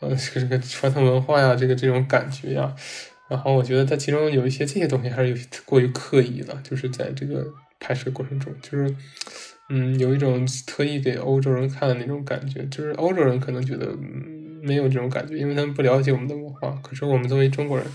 [0.01, 2.75] 呃，这个这个传统文化呀，这个这种感觉呀，
[3.29, 7.47] 然后我觉得它其中有一些这些东西还是有些过于刻意了，就是在这个
[7.79, 8.95] 拍摄过程中，就是
[9.71, 16.79] 嗯，有一种特意给欧洲人看的那种感觉，就是欧洲人可能觉得嗯没有这种感觉，因为他们不了解我们的文化。
[16.83, 17.87] 可是我们作为中国人，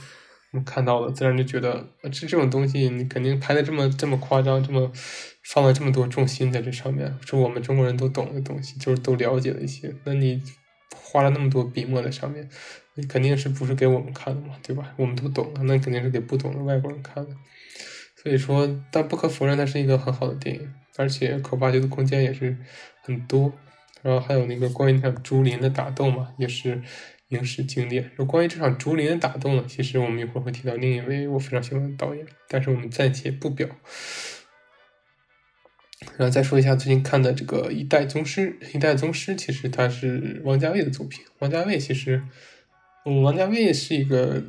[0.65, 4.91] 看到了，自然就觉得这这种东西你肯定拍的这么这么夸张，这么
[5.43, 9.93] 放了这么多重心在这上面，是我们中国人都懂的东西，就是都了解了一些。
[10.05, 10.41] 那你
[10.95, 12.49] 花了那么多笔墨在上面。
[13.07, 14.93] 肯定是不是给我们看的嘛，对吧？
[14.97, 17.33] 我们都懂那肯定是给不懂的外国人看的。
[18.21, 22.57] 所以说，但不可否认，它是一个很好的电影，而且可挖掘的空间也是
[23.01, 23.53] 很多。
[24.01, 26.81] 然后还有那个关于那场竹林的打斗嘛，也是
[27.29, 28.11] 影视经典。
[28.17, 33.67] 就关于这场竹林的打斗呢，其实我们一会儿会提到另一位我非常喜欢的导演，但是我们暂且不表。
[36.17, 41.23] 然后再说一下最近看的这个《一代宗师》，《一代宗师》其实它是王家卫的作品。
[41.39, 42.23] 王家卫其实。
[43.23, 44.43] 王家卫是一个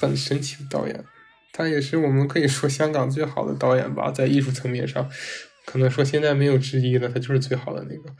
[0.00, 1.04] 很神奇的导演，
[1.52, 5.08] 他也是我们可以说香港最好的导演吧，在艺术层面上，
[5.64, 8.16] 可能说现在没有之一了，他就是最好的那个。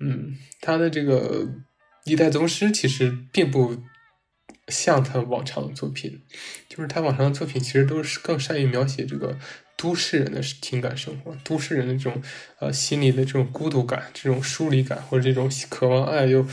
[0.00, 1.44] 嗯，他的这个
[2.08, 3.76] 《一代宗师》其实并不
[4.68, 6.22] 像他往常的作品，
[6.68, 9.38] 就是他往常的作品其实都是更善于描写这个
[9.76, 12.20] 都市人的情感生活，都市人的这种
[12.58, 16.46] 呃心里的这种孤独感、这种疏离感，或者这种渴望爱又。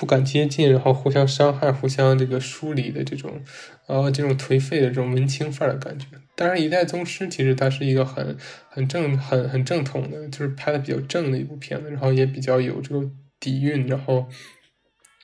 [0.00, 3.42] 不敢接近，然后互相伤害、互相这个疏离的这种，
[3.88, 6.06] 呃，这种颓废的这种文青范儿的感觉。
[6.36, 14.28] 当然，《一代宗师》其实它是一个很很正、很很正统的，就是拍的比较正的一部片子，然后也比较有这个底蕴，然后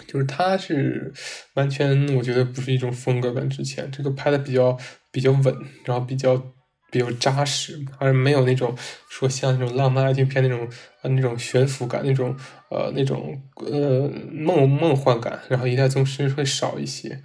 [0.07, 1.13] 就是他是
[1.55, 4.79] 完全我觉得不是一种风格跟之前这个拍的比较
[5.11, 5.55] 比较稳，
[5.85, 6.43] 然后比较。
[6.91, 8.73] 比较扎实，而没有那种
[9.09, 10.69] 说像那种浪漫爱情片那种
[11.03, 12.37] 呃那种悬浮感，那种
[12.71, 15.41] 呃那种呃梦梦幻感。
[15.49, 17.21] 然后《一代宗师》会少一些，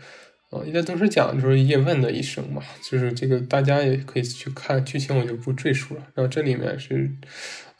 [0.49, 6.01] 呃，《一代宗师》讲的就是叶问的一生嘛，就是这个大家也可以去看剧情，我就不赘述了。
[6.15, 7.07] 然后这里面是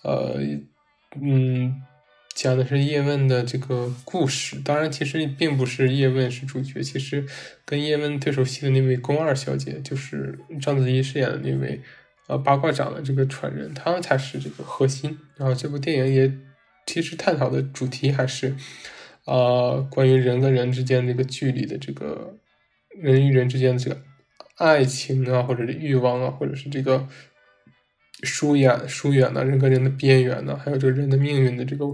[0.03, 0.39] 呃
[1.19, 1.81] 嗯。
[2.41, 7.25] 讲的是叶问的这个故事，当然，其实并不是叶问是主角，其实
[7.65, 11.81] 跟叶问对手戏的那位宫二小姐，就是章子怡饰演的那位，
[12.29, 15.19] 呃，八卦掌的这个传人，他才是这个核心。
[15.35, 16.31] 然后这部电影也
[16.85, 18.55] 其实探讨的主题还是，
[19.25, 22.37] 呃，关于人跟人之间这个距离的这个
[22.97, 24.01] 人与人之间的这个
[24.55, 27.05] 爱情啊，或者是欲望啊，或者是这个。
[28.23, 31.85] 疏远、疏远呢，人跟人的边缘呢，还有这个人的命运的这个，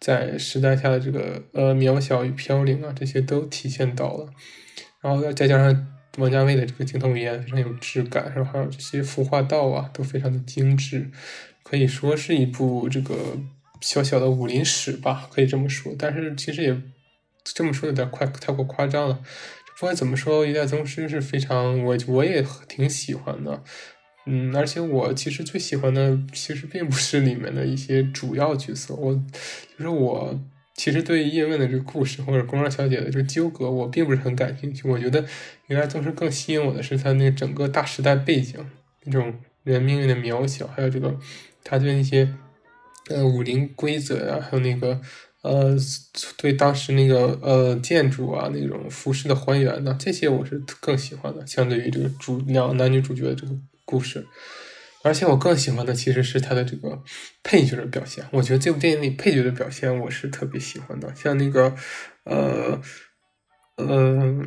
[0.00, 4.28] 在时代下的这个呃渺小与飘零啊，这些都体现到了。
[5.02, 5.86] 然后再加上
[6.18, 11.10] 王家卫的这个镜头语言非常有质感，然后还有这些服化道啊，都非常的精致，
[11.62, 13.14] 可以说是一部这个
[13.80, 15.94] 小小的武林史吧，可以这么说。
[15.98, 16.80] 但是其实也
[17.44, 19.20] 这么说有点快太过夸张了。
[19.78, 23.62] 不管怎么说，《一代宗师》是非常我我也挺喜欢的。
[24.28, 30.36] 嗯，而且我其实最喜欢的其实并不是里面的一些主要角色，我就是我
[30.74, 34.88] 其实对叶问的这个故事或者宫二小姐的这个纠葛，我并不是很感兴趣。
[34.88, 35.24] 我觉得
[35.68, 38.58] 原来总是更吸引我的是他那整个大时代背景，
[39.04, 41.16] 那种人命运的渺小，还有这个
[41.62, 42.28] 他对那些
[43.08, 45.00] 呃武林规则啊，还有那个
[45.42, 45.76] 呃
[46.36, 51.46] 对当时那个呃建筑啊那种服饰的还原呢，这些我是更喜欢的。
[51.46, 53.56] 相对于这个主两男女主角的这个。
[53.86, 54.26] 故事，
[55.02, 57.02] 而且我更喜欢的其实是他的这个
[57.42, 58.26] 配角的表现。
[58.32, 61.74] 我觉得这部电影里配角的表现我是特别喜欢的，像那个
[62.24, 62.82] 呃
[63.76, 64.42] 呃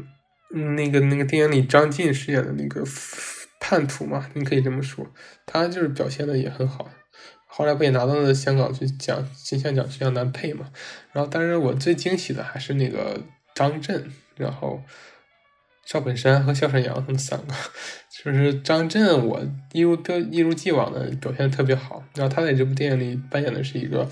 [0.50, 2.84] 那个那个电影里张晋饰演的那个
[3.62, 5.08] 叛徒嘛，你可以这么说，
[5.46, 6.92] 他就是表现的也很好。
[7.48, 10.70] 后来不也拿到了香港去奖金像奖最佳男配嘛？
[11.14, 13.22] 然后，但是我最惊喜的还是那个
[13.56, 14.84] 张震，然后。
[15.90, 17.54] 赵本山和肖沈阳他们三个，
[18.12, 22.04] 就是张震，我一如标一如既往的表现特别好。
[22.14, 24.08] 然后他在这部电影里扮演的是一个，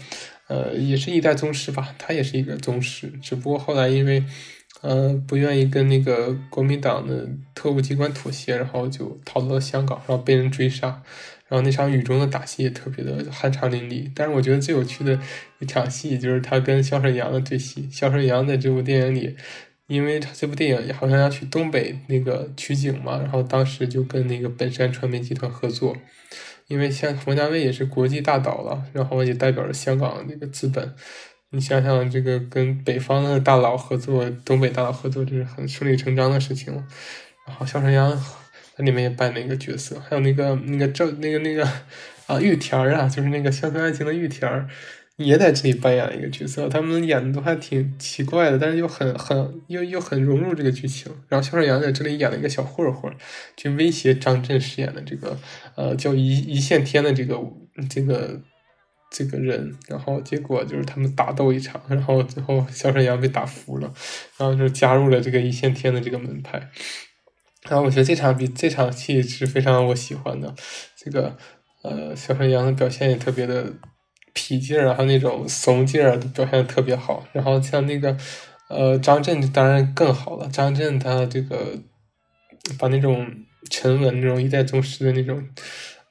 [0.48, 4.24] 呃，也是一代宗师吧，他也是一个宗师，只不过后来因为，
[4.82, 11.04] 呃，不愿意跟那个国民党的特务机关妥协，然后就逃到了香港，然后被人追杀。
[11.48, 14.12] 然后那场雨中的打戏也特别的酣畅淋漓。
[14.14, 15.18] 但是我觉得最有趣的
[15.60, 17.88] 一场戏就是他跟肖沈阳的对戏。
[17.90, 19.38] 肖沈阳在这部电影里。
[19.88, 25.96] 因为他这部电影好像要去东北那个取景嘛，然后当时就跟那个本山传媒集团合作，
[26.68, 30.94] 因为像冯家卫也是国际大导了，然后也代表着香港那个资本，
[31.52, 36.84] 你想想这个跟北方的大佬合作，东北大佬合作，这是很顺理成章的事情了。
[37.48, 38.12] 然后肖申阳
[38.76, 41.66] 在里面也扮了一个角色，还有那个那个赵那个那个
[42.26, 44.68] 啊玉田儿啊，就是那个乡村爱情的玉田儿。
[45.18, 46.70] 也在这里扮演了一个角色。
[46.70, 51.12] 他们演的都还挺奇怪的，但是又很很又又很融入这个剧情。
[51.28, 53.12] 然后肖申阳在这里演了一个小混混，
[53.56, 55.38] 去威胁张震饰演的这个
[55.76, 57.40] 呃叫一一线天的这个
[57.90, 58.40] 这个
[59.12, 59.76] 这个人。
[59.88, 63.92] 然后结果就是他们打斗一场，然后最后肖申阳被打服了，
[64.38, 66.70] 然后就加入了这个一线天的这个门派。
[67.68, 70.56] 然后我觉得这场比这场戏是非常我喜欢的，
[70.96, 71.36] 这个
[71.82, 73.74] 呃小沈阳的表现也特别的
[74.38, 77.26] 痞劲儿，然后那种怂劲儿表现的特别好。
[77.34, 78.16] 然后像那个
[78.70, 81.80] 呃张震当然更好了，张震他这个
[82.78, 83.28] 把那种
[83.72, 85.44] 沉稳、那种一代宗师的那种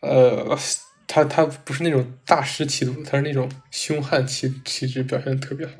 [0.00, 0.58] 呃
[1.06, 5.72] 他他不是那种大师气度，他是那种凶悍气气质表现的特别好。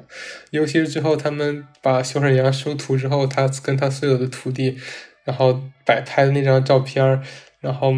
[0.50, 4.78] 尤其是最后他们把小沈阳收徒之后，他跟他所有的徒弟。
[5.26, 7.20] 然后摆拍的那张照片儿，
[7.58, 7.92] 然后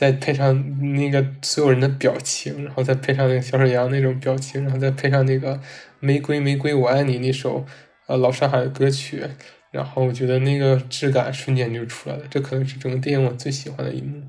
[0.00, 5.54] 再配上那个所有人的表情，然后再配上那个小沈阳那种表情，然后再配上那个
[5.98, 7.66] 《玫瑰玫瑰我爱你》那首
[8.06, 9.22] 呃老上海的歌曲，
[9.70, 12.22] 然后我觉得那个质感瞬间就出来了。
[12.30, 14.22] 这可能是整个电影我最喜欢的一幕。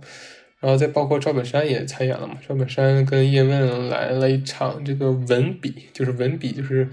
[0.60, 6.90] 然后再包括赵本山也参演了嘛，赵本山跟叶问来了一场这个文笔，就是文笔就是。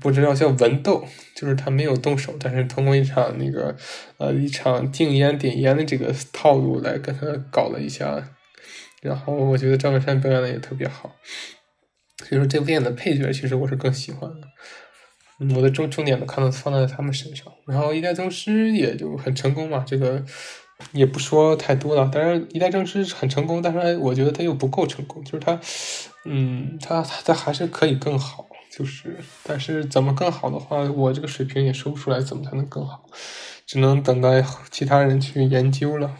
[0.00, 1.04] 不知道叫文斗，
[1.36, 3.76] 就是他没有动手，但是通过一场那个
[4.16, 8.30] 呃一场禁烟点烟的这个套路来跟他搞了一下，
[9.02, 11.14] 然后我觉得赵本山表演的也特别好，
[12.18, 20.24] 所以说这部电影的配角其实我是更喜欢的，我的重重点都看到放在他们身上，然后一代宗师也就很成功嘛，这个
[20.92, 25.60] 也不说太多了，但是一代宗师很成功，但是我觉得他又不够成功，就是他
[26.24, 28.46] 嗯他他他还是可以更好。
[28.76, 33.04] 就是，但是怎么更好的话，我这个水平也说不出来怎么才能更好，
[33.64, 36.16] 只能等待其他人去研究了。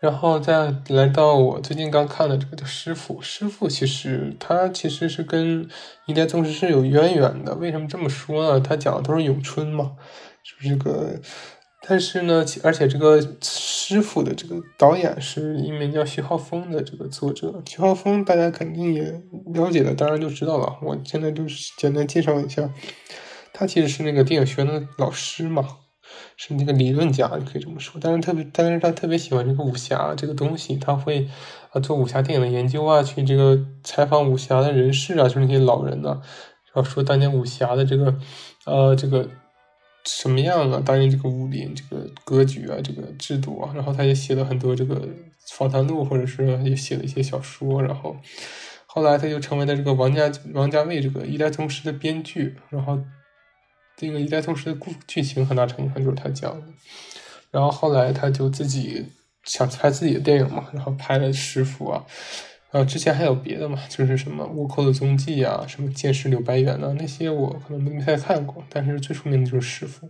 [0.00, 5.68] 然后再来到我最近刚看的这个叫《师傅》，师傅其实他其实是跟
[6.06, 7.54] 一代宗师是有渊源的。
[7.54, 8.60] 为什么这么说呢？
[8.60, 9.92] 他讲的都是咏春嘛，
[10.42, 11.20] 就是这个。
[11.84, 17.60] 但是呢，而且这个师傅的这个导演是一名叫徐浩峰的这个作者。
[17.66, 19.20] 徐浩峰大家肯定也
[19.52, 20.78] 了解的，当然就知道了。
[20.80, 22.70] 我现在就是简单介绍一下，
[23.52, 25.66] 他其实是那个电影学院的老师嘛，
[26.36, 28.00] 是那个理论家，你可以这么说。
[28.00, 31.28] 但是特别，但是他特别喜欢这个武侠这个东西，他会
[31.72, 36.20] 啊做武侠电影的研究啊，去这个采访武侠的人士啊，就是那些老人呢，
[36.72, 38.16] 然后说当年武侠的这个
[38.66, 39.28] 呃这个。
[40.04, 40.82] 什么样啊？
[40.84, 45.08] 当年这个武林这个格局啊，这个制度啊，然后他也写了很多这个
[45.52, 48.16] 访谈录，或者是也写了一些小说，然后
[48.86, 52.98] 后来他就成为了这个王家王家卫这个一代宗师的编剧，然后
[53.96, 56.66] 这个一代宗师的故剧情很大程度上就是他讲的，
[57.50, 59.06] 然后后来他就自己
[59.44, 62.04] 想拍自己的电影嘛，然后拍了师傅啊。
[62.72, 70.08] 呃，之前还有别的嘛，就是什么倭寇的踪迹啊，什么剑士柳白猿啊，那些我可能都没太看过，但是最出名的就是师傅。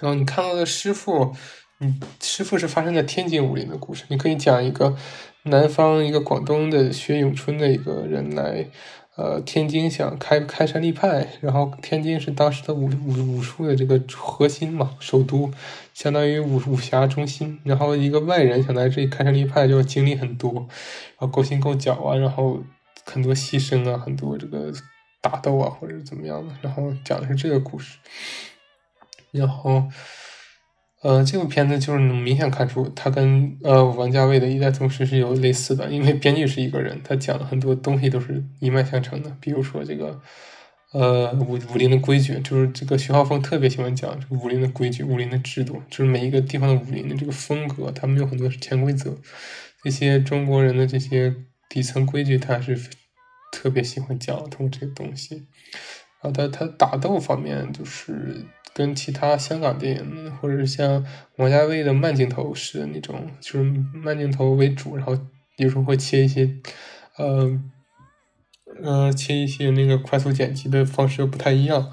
[0.00, 1.34] 然后你看到的师傅，
[1.78, 4.94] 你，师傅是发生在天津武林的故事，你可以讲一个
[5.44, 8.68] 南方一个广东的学咏春的一个人来。
[9.18, 15.50] 呃，天津想开开山立派，然后天津是当时的武武武术的这个核心嘛，首都，
[15.92, 17.58] 相当于武武侠中心。
[17.64, 20.68] 然后一个外人想在这里开山立派，就要经历很多，然
[21.18, 22.62] 后勾心斗角啊，然后
[23.04, 24.72] 很多牺牲啊，很多这个
[25.20, 26.54] 打斗啊，或者怎么样的。
[26.62, 27.98] 然后讲的是这个故事，
[29.32, 29.82] 然后。
[31.00, 39.36] 呃，这部片子就是能明显看出，他跟呃王家卫的一代宗师是有类似的，因为编剧是一个人，他讲的很多东西都是一脉相承的。
[39.40, 40.20] 比如说这个，
[40.92, 49.16] 呃武武林的规矩，就是这个徐浩峰特别喜欢讲这个武林的规矩、武林的制度，就是每一个地方的武林的这个风格，他们有很多是潜规则，
[49.84, 51.32] 这些中国人的这些
[51.68, 52.76] 底层规矩，他是
[53.52, 55.46] 特别喜欢讲通过这些东西。
[56.20, 58.44] 然后他他打斗方面就是。
[58.74, 61.04] 跟其他香港电影，或者像
[61.36, 65.18] 王家卫的慢镜头式的那种，就是慢镜头为主，然后
[65.56, 66.48] 有时候会切一些，
[67.16, 67.60] 呃，
[68.84, 71.92] 呃，切一些那个快速剪辑的方式又不太一样。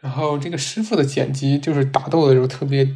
[0.00, 2.86] 然后这个师傅的剪辑就是打斗的时候特别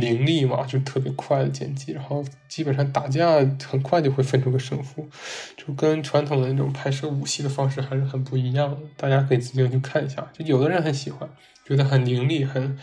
[0.00, 5.08] 凌厉嘛，就特别快的剪辑，然后基本上打架很快就会分出个胜负，
[5.56, 8.76] 就跟传统的那种拍摄武戏的方式还是很不一样的。
[8.96, 11.28] 大家可以自行去看一下，就有的人很喜欢。
[11.64, 12.78] 觉得很凌厉，很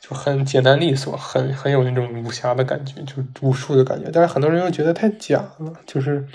[0.00, 4.10] 就很简单利索，很很有那种武侠的感觉，就武术的感觉。
[4.10, 6.26] 但是很多人又觉得太假了，就是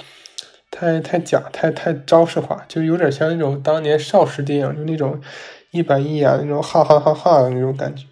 [0.69, 5.19] 太太假，太太招式化，就有点像那种当年邵氏电影，就那种
[5.71, 8.05] 一板一眼那种哈哈哈哈的那种感觉。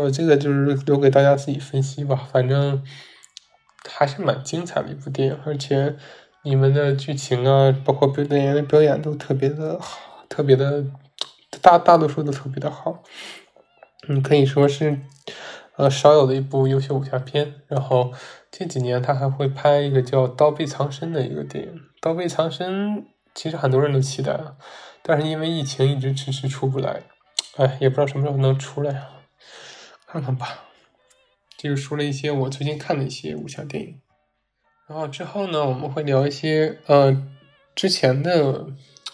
[0.00, 2.82] 我这个就是留给大家自己分析吧，反正
[3.88, 5.96] 还是蛮精彩的一部电影，而且
[6.42, 10.84] 你们的剧情啊，包括表演员的表演都特别的好，特别的
[11.62, 13.02] 大大多数都特别的好。
[14.08, 15.00] 嗯，可以说是
[15.76, 17.54] 呃少有的一部优秀武侠片。
[17.68, 18.12] 然后
[18.50, 22.96] 这几年他还会拍一个叫《刀背藏身》的一个电影，《刀背藏身》
[23.34, 24.56] 其实很多人都期待了，
[25.02, 27.02] 但是因为疫情一直迟迟出不来，
[27.56, 29.13] 哎，也不知道什么时候能出来啊，
[30.14, 30.60] 看看吧。
[31.58, 34.00] 就是说了一些我最近看的一些武侠电影。
[34.86, 37.20] 然后之后呢，我们会聊一些呃
[37.74, 38.66] 之前的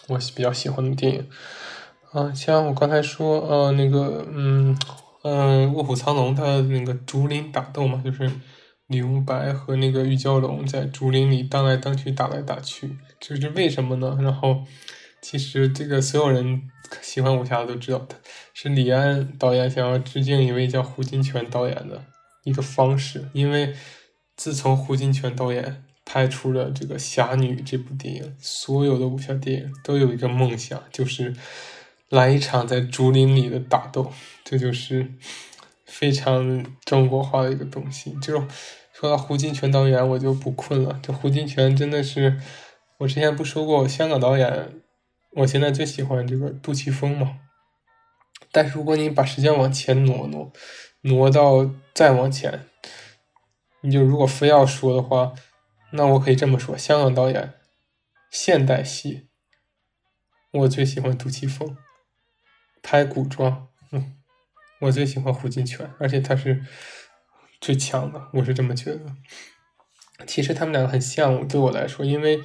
[0.07, 1.29] 我比较喜欢的电影，
[2.11, 4.77] 啊，像我刚才说呃那个嗯
[5.23, 8.29] 嗯《卧虎藏龙》它那个竹林打斗嘛，就是
[8.85, 14.19] 李慕白和那个玉娇龙在竹林里荡来荡去打来打去，就是为什么呢？
[14.21, 14.63] 然后
[15.21, 16.63] 其实这个所有人
[17.01, 18.07] 喜欢武侠的都知道，
[18.53, 22.03] 是李安导演想要致敬一位叫胡金铨导演的
[22.43, 23.75] 一个方式，因为。
[24.37, 31.35] 自从胡金铨导演拍出了这个《侠女》这部电影，所有的武侠电影都有一个梦想，就是
[32.09, 34.11] 来一场在竹林里的打斗。
[34.43, 35.13] 这就是
[35.85, 38.17] 非常中国化的一个东西。
[38.19, 38.43] 就
[38.93, 40.99] 说到胡金铨导演，我就不困了。
[41.03, 42.39] 这胡金铨真的是，
[42.97, 44.80] 我之前不说过，香港导演，
[45.33, 47.39] 我现在最喜欢这个杜琪峰嘛。
[48.51, 50.51] 但是如果你把时间往前挪挪，
[51.01, 52.67] 挪到再往前。
[53.83, 55.33] 你就如果非要说的话，
[55.93, 57.53] 那我可以这么说：香港导演，
[58.29, 59.27] 现代戏，
[60.51, 61.75] 我最喜欢杜琪峰；
[62.83, 64.17] 拍古装，嗯，
[64.81, 66.63] 我最喜欢胡金铨，而且他是
[67.59, 69.15] 最强的，我是这么觉得。
[70.27, 72.39] 其实他们两个很像，对我来说，因为，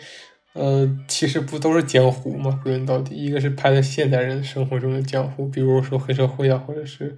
[0.56, 2.58] 呃，其实不都是江湖嘛？
[2.62, 7.14] 归根到底，一个是拍的现代人生活中的江湖，比如说黑社会啊，或者是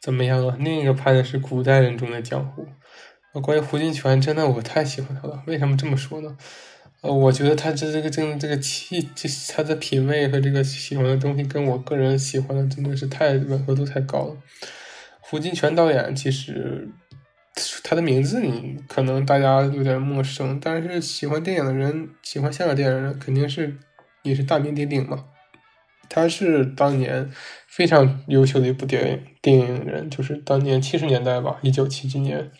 [0.00, 2.66] 怎么样啊；另一个拍的是古代人中的江湖。
[3.42, 5.42] 关于胡金铨，真的我太喜欢他了。
[5.46, 6.36] 为什么这么说呢？
[7.02, 14.36] 呃，我觉得他这这个这这个气，这他的品味和这个喜欢的东西，跟我个人喜欢的真的是太吻合度太高了。
[15.20, 16.88] 胡金铨导演其实
[17.82, 23.76] 他的名字你可能大家有点陌生，但是喜欢电影的人，喜欢香港电影的人，肯定是
[24.22, 25.24] 也是大名鼎鼎嘛。
[26.08, 27.30] 他是当年
[27.66, 32.50] 非常优秀的一部电影电影人，就是当年七十年代吧，一九七几年。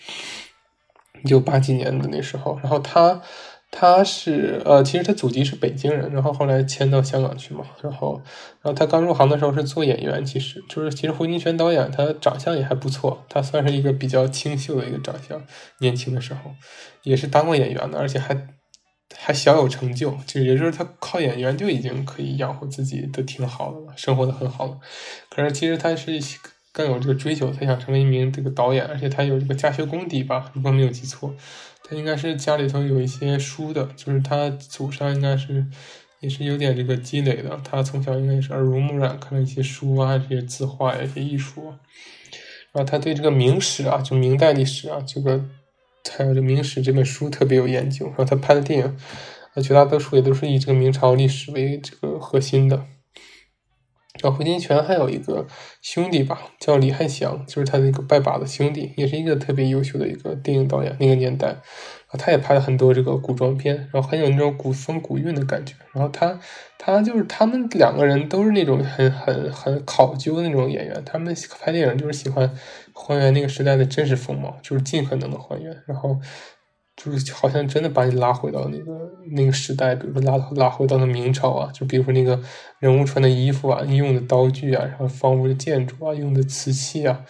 [1.23, 3.21] 一九八几年的那时候，然后他
[3.71, 8.21] 他是呃，其实他祖籍是北京人，然后后来迁到香港去嘛，然后
[8.63, 15.41] 然后他刚入行的时候是做演员，其实就是其实胡金铨导演他长相也还不错，他算是一个比较清秀的一个长相，
[15.79, 16.51] 年轻的时候
[17.05, 18.49] 也是当过演员的，而且还
[19.17, 24.79] 还小有成就，就也就是他靠演员就已经可以养活自己都挺好的了，生活的很好了。
[25.31, 26.21] 可是其实他是。
[26.73, 30.53] 更有这个追求，他想成为一名这个导演，而且他有这个家学功底吧？
[30.55, 31.35] 如果没有记错，
[31.91, 35.67] 他应该是家里头有一些书的，就是他祖上应该是
[36.21, 37.61] 也是有点这个积累的。
[37.65, 41.65] 他从小应该也是耳濡目染，看了一些书啊，这些字画呀，一些艺术。
[42.71, 45.45] 然后他对这个明史啊，就明代历史啊，这个
[46.17, 48.07] 还有这《明史》这本书特别有研究。
[48.07, 48.97] 然后他拍的电影，
[49.55, 52.87] 呃，绝大多数也都是以这个明朝历史为这个核心的。
[54.23, 55.47] 然后胡金铨还有一个
[55.83, 60.97] 兄弟吧，叫李汉祥，就是他的一个拜把子兄弟，也是一个特别优秀的一个电影导演。
[61.01, 65.75] 那个年代，啊，他也拍了很多这个古装片，然后很有那种古风古韵的感觉。
[65.93, 66.39] 然后他，
[66.79, 72.51] 他就是他们两个人都是那种很很很考究的那种演员，他们拍电影就是喜欢
[72.93, 76.19] 还原那个时代的真实风貌，就是尽可能的还原，然后。
[77.03, 82.39] 就是好像真的把你拉回到那个那个时代，比如说拉拉回到了明朝啊，就比如说那个
[82.79, 87.25] 人物穿的衣服啊，用的刀具啊，然后房屋的建筑啊，用的瓷器啊，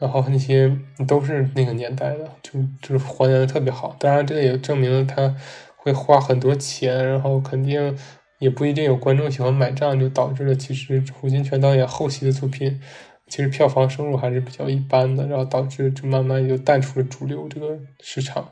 [0.00, 3.94] 然后那些都是那个年代的，就就是还原的特别好。
[4.00, 5.32] 当然，这个也证明了他
[5.76, 7.96] 会花很多钱，然后肯定
[8.40, 12.80] 也不一定有观众喜欢买账，就导致了其实胡金铨导演后期的作品
[13.28, 18.50] 其实票房收入还是比较一般的，然后导致就慢慢就淡出了主流这个市场。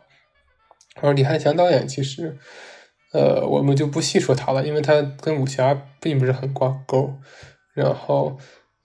[0.94, 2.36] 然后李翰祥导演其实，
[3.12, 7.14] 呃，我们就不细说他了，因为他跟武侠并不是很挂钩。
[7.74, 8.38] 然后，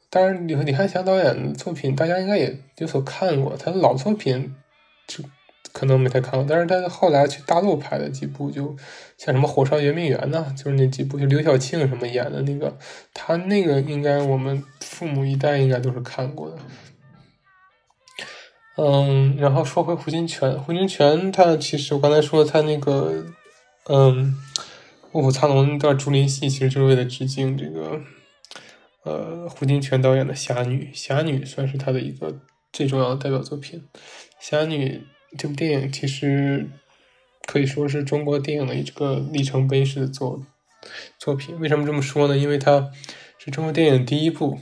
[0.09, 4.55] 当然李李翰祥导演的作品大家应该也有所看过，他的老作品
[5.05, 5.21] 就
[5.73, 6.45] 可能没太看过。
[6.47, 8.73] 但是他后来去大陆拍的几部，就
[9.17, 12.77] 像什么《火烧圆明园》呐，就是那几部，就刘晓庆什么演的那个，
[13.13, 16.57] 他那个应该我们父母一代应该都是看过的。
[18.77, 23.25] 嗯，然后说回胡金铨，胡金铨他其实我刚才说他那个，
[23.89, 24.35] 嗯，
[25.13, 27.99] 卧虎藏龙那段竹林戏，其实就是为了致敬这个，
[29.03, 32.39] 呃，胡金铨导演的《侠女》，《侠女》算是他的一个
[32.71, 33.83] 最重要的代表作品。
[34.39, 35.01] 《侠女》
[35.37, 36.69] 这部电影其实
[37.47, 40.45] 可以说是中国电影的一个里程碑式的作
[41.17, 41.59] 作品。
[41.59, 42.37] 为什么这么说呢？
[42.37, 42.91] 因为它
[43.39, 44.59] 是中国电影第一部，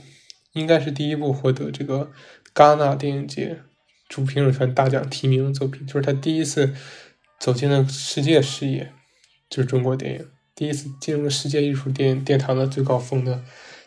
[0.54, 2.10] 应该是第一部获得这个
[2.54, 3.60] 戛纳电影节
[4.08, 6.72] 主评审团大奖提名的作品，就是他第一次
[7.38, 8.92] 走进了世界视野，
[9.50, 13.42] 就是中国电影第一次进入了世界艺术电影殿堂的最高峰的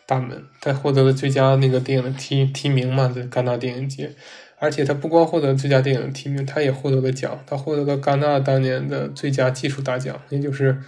[0.06, 0.44] 大门。
[0.60, 4.14] 他获得了最佳那个电影的提提名嘛，在戛纳电影节。
[4.62, 7.42] 而且他不光获得最佳电影的提名，他也获得了奖。
[7.46, 10.78] 他获得了戛纳当年的最佳技术大奖，也就是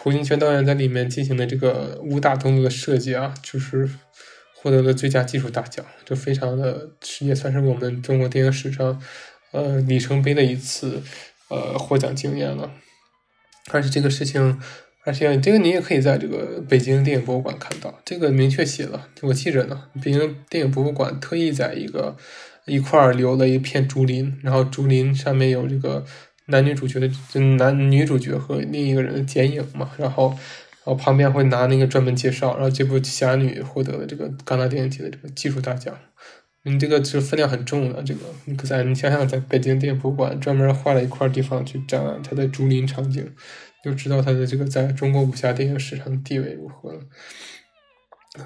[0.00, 3.90] 胡金铨导演在里面进行的这个武打动作的设计啊，就是
[4.66, 6.90] 获得了最佳技术大奖，就非常的
[7.20, 9.00] 也算是我们中国电影史上
[9.52, 11.00] 呃里程碑的一次
[11.48, 12.72] 呃获奖经验了。
[13.70, 14.60] 而且这个事情。
[15.08, 19.84] 而且这个你也可以在这个北京电影博物馆看到，这个明确写了，我记着呢。
[20.02, 22.16] 北京电影博物馆特意在一个
[22.64, 26.04] 一块儿留了一片竹林，然后竹林上面有这个
[26.46, 29.92] 男女主角的，就男女主角和另一个人的剪影嘛。
[29.96, 30.36] 然后，
[30.86, 35.94] 然后旁边会拿那个专门介绍，然后这部《侠女》获得了这个戛纳电影节的这个技术大奖。
[36.62, 43.30] 你这个其实分量很重的，这个你可在你想想，在北京电影博物馆专门画了一块地方去展览它的竹林场景。
[43.84, 47.00] 就知道他的这个在中国武侠电影史上的地位如何了。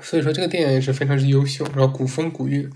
[0.02, 2.70] 所以说这个电影也是非常之优秀，然后古风古韵。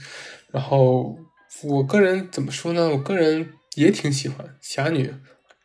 [0.51, 1.19] 然后
[1.65, 2.89] 我个人怎么说呢？
[2.89, 5.13] 我个人也挺喜欢侠女，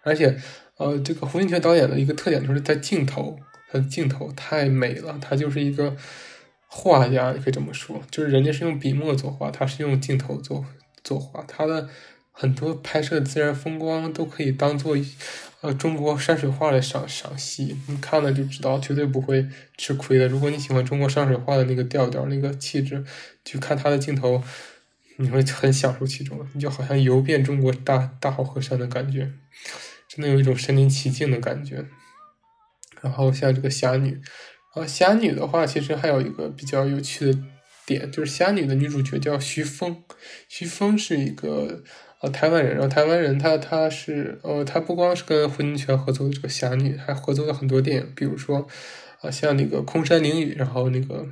[0.03, 0.37] 而且
[0.77, 3.39] 呃，这个胡金铨导演的一个特点就是在镜头，
[3.71, 5.95] 他的镜头太美了，他就是一个
[6.67, 10.65] 画家，你可以这么说，就是人家是用笔墨作画，他是用镜头作
[11.03, 11.87] 作画，他的
[12.31, 14.97] 很多拍摄自然风光都可以当做。
[15.61, 19.45] 呃，中国山水画来赏赏析，你看了就知道，绝对不会
[19.77, 20.25] 吃亏的。
[20.25, 23.03] 如果你喜欢中国山水画的那个调调、那个气质，
[23.43, 24.41] 去看他的镜头，
[25.17, 29.33] 你会很享受其中，你就好像游遍中国大大好河山的感觉，
[30.07, 31.83] 真的有一种身临其境的感觉。
[33.01, 34.19] 然后像这个侠女，
[34.73, 37.39] 啊，侠女的话，其实还有一个比较有趣的
[37.85, 40.03] 点，就是侠女的女主角叫徐峰，
[40.47, 41.83] 徐峰是一个。
[42.21, 48.67] 呃，台湾人，然后台湾人，他他是，呃，他不光是跟胡金铨合作的这个侠女，还合作了很多电影，比如说，
[49.21, 51.23] 啊，像那个《空山灵雨》，然后那个《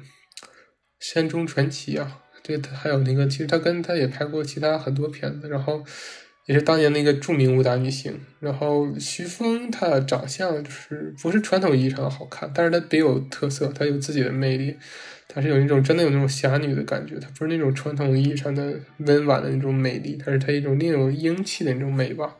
[0.97, 5.84] 山中传奇》啊，对，还有那个，其实他跟他也拍过其他很多片子，然后
[6.48, 8.20] 也是当年那个著名武打女星。
[8.39, 14.76] 然后徐峰，她长相就是不是传统意义上的好看，但是她别有特色，她有自己的魅力。
[15.28, 22.38] 她是有一种真的有那种侠女的感觉，她不是那种传统意义上的温婉的那种美丽，她是她一种另有英气的那种美吧。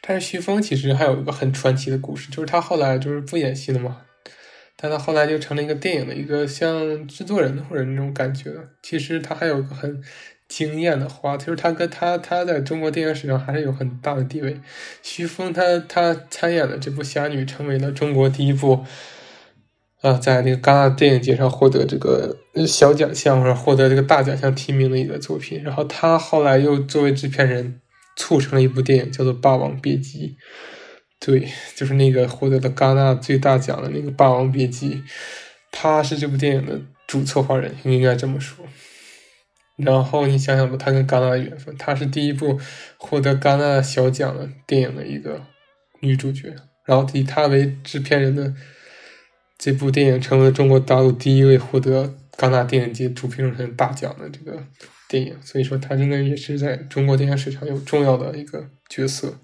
[0.00, 4.02] 但是徐峰其实还有一个很传奇的故事，就是她后来就是不演戏了嘛，
[4.76, 8.50] 但他后来就成了一个电影的一个像制作人或者那种感觉。
[8.82, 10.02] 其实他还有个很
[10.50, 14.60] 惊艳的话，就是他跟他他在中国电影史上还是有很大的地位。
[15.02, 18.84] 徐峰他他参演的这部侠女成为了中国第一部。
[20.02, 22.34] 啊，在那个戛纳电影节上获得这个
[22.66, 27.78] 小奖项或者获得这个大奖项提名的一个作品，然后他后来又作为制片人
[28.16, 30.28] 促成了一部电影，叫做《霸王别姬》。
[31.18, 31.46] 对，
[31.76, 34.94] 就是那个获得了戛纳最大奖的那个《霸王别姬》，
[35.70, 38.64] 他是这部电影的主策划人，应该这么说。
[39.82, 42.60] 然后你想想吧，他跟戛纳的缘分，他是第一部
[42.96, 45.42] 获得戛纳小奖的电影的一个
[46.00, 46.54] 女主角，
[46.86, 48.54] 然后以他为制片人的。
[49.62, 54.58] 这部电影成为了中国大陆第一位获得戛纳电影节主评人大奖的这个
[55.06, 59.34] 电影，所以说他真的也是在中国电影史上有重要的一个角色。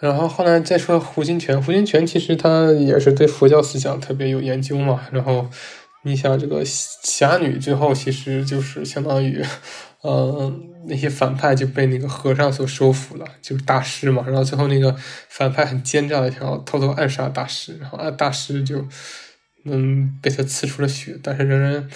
[0.00, 5.06] 然后后来再说胡金铨，胡金铨其实他也是对佛教思想特别有研究嘛。
[5.12, 5.48] 然后
[6.02, 9.44] 你想这个侠女最后其实就是相当于。
[10.04, 14.22] 嗯，那些反派就被那个和尚所收服了，就是大师嘛。
[14.28, 14.96] 然后最后那个
[15.28, 18.86] 反派很奸诈的想要偷偷暗杀大师，然后啊大师就
[19.64, 21.90] 嗯被他刺出了血，但是仍然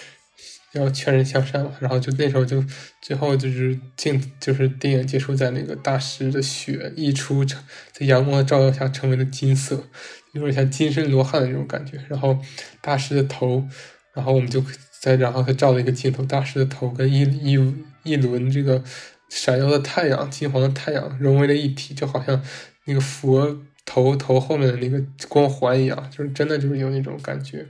[0.72, 1.70] 要劝人向善嘛。
[1.78, 2.62] 然后就那时候就
[3.00, 9.84] 最后就是镜就是电影结束在那个大师的血溢出成，在阳光的照耀下成为了金色，
[10.32, 11.98] 有点像金身罗汉的那种感觉。
[12.08, 12.38] 然后
[12.80, 13.66] 大师的头，
[14.14, 14.62] 然后我们就
[15.00, 17.84] 再然后他照了一个镜头，大师的头跟一一。
[18.04, 18.82] 一轮这个
[19.28, 22.42] 闪耀的太阳，金黄的太阳融为了一体，就好像
[22.86, 27.64] 那个佛头头后面的那个光环一样，就是真的就是有那种感觉。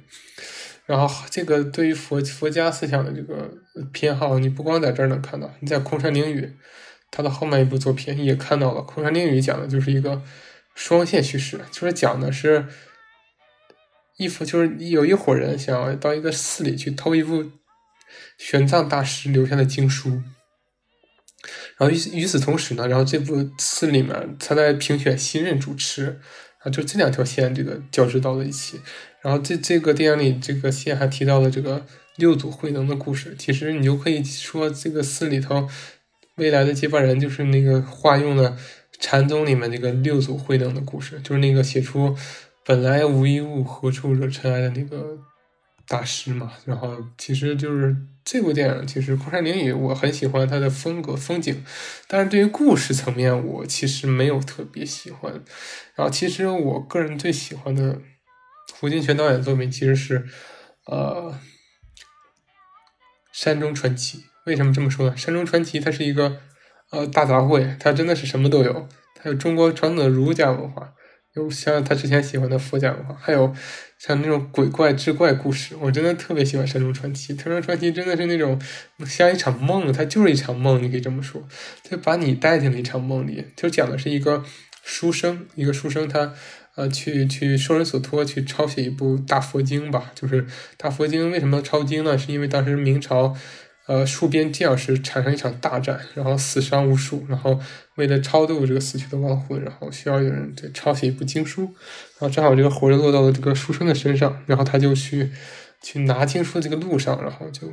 [0.87, 3.53] 然后这个对于佛佛家思想的这个
[3.93, 6.41] 偏好，你不光在这儿能看到，你在《空山灵雨》
[7.11, 10.23] 他的后面一部作品也看到了，《空山灵雨》讲的就是一个
[10.75, 12.67] 双线叙事，就是讲的是
[14.17, 17.51] 一幅，就是有一伙人想要到一个寺里去偷一部。
[18.37, 20.23] 玄奘大师留下的经书，
[21.79, 26.21] 然后与与此同时呢，然后这部寺里面他在评选新任主持，
[26.59, 28.79] 啊，就这两条线这个交织到了一起。
[29.23, 33.35] 然后这这个电影里这个线还提到了这个六祖慧能的故事。
[33.39, 35.67] 其实你就可以说这个寺里头
[36.37, 38.59] 未来的接班人就是那个化用了
[39.03, 42.17] 禅宗里面这个六祖慧能的故事，就是那个写出
[42.65, 45.19] 本来无一物，何处惹尘埃的那个
[45.87, 46.53] 大师嘛。
[46.65, 47.95] 然后其实就是
[48.25, 51.63] 这部电影，其实《空山灵雨》我很喜欢它的风格风景，
[52.07, 55.33] 但是对于故事层面我其实没有特别喜欢。
[55.95, 58.01] 然后其实我个人最喜欢的。
[58.75, 60.27] 胡金铨导演的作品其实是，
[60.87, 61.33] 呃，
[63.33, 64.19] 《山中传奇》。
[64.47, 65.15] 为什么这么说呢？
[65.17, 66.41] 《山中传奇》它是一个
[66.93, 68.89] 呃大杂烩，它真的是什么都有。
[69.17, 70.93] 它有中国传统的儒家文化，
[71.35, 73.53] 有像他之前喜欢的佛家文化，还有
[73.99, 75.75] 像那种鬼怪志怪故事。
[75.81, 77.35] 我真的特别喜欢《神龙传奇》。
[77.43, 78.61] 《神龙传奇》真的是那种
[79.07, 81.43] 像一场梦，它就是一场梦，你可以这么说，
[81.83, 83.47] 就把你带进了一场梦里。
[83.57, 84.45] 就讲的是一个
[84.85, 86.35] 书生，一个书生他。
[86.75, 90.11] 呃，去去受人所托，去抄写一部大佛经吧。
[90.15, 90.47] 就是
[90.79, 92.17] 大佛经为什么抄经呢？
[92.17, 93.37] 是因为当时明朝，
[93.87, 97.59] 呃，戍边将士产生一场大战，然后死伤无数，然后
[97.97, 105.31] 为了超度这个死去的亡魂，然后需要有人对抄写一部经书，然后正好这个活儿落到了这个书生的身上，然后他就去
[105.83, 107.69] 去拿经书的这个路上，然后就，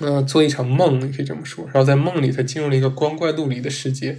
[0.00, 1.64] 呃，做一场梦，你可以这么说。
[1.66, 4.18] 然后在梦里，他进入了一个光怪陆离的世界。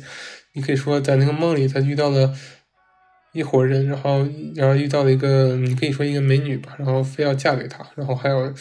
[0.54, 2.34] 你可以说，在那个梦里，他遇到了。
[3.36, 8.54] 一伙人，然后然后遇到了一个，你可以说一个美女吧，然后非要嫁给他，然后还有，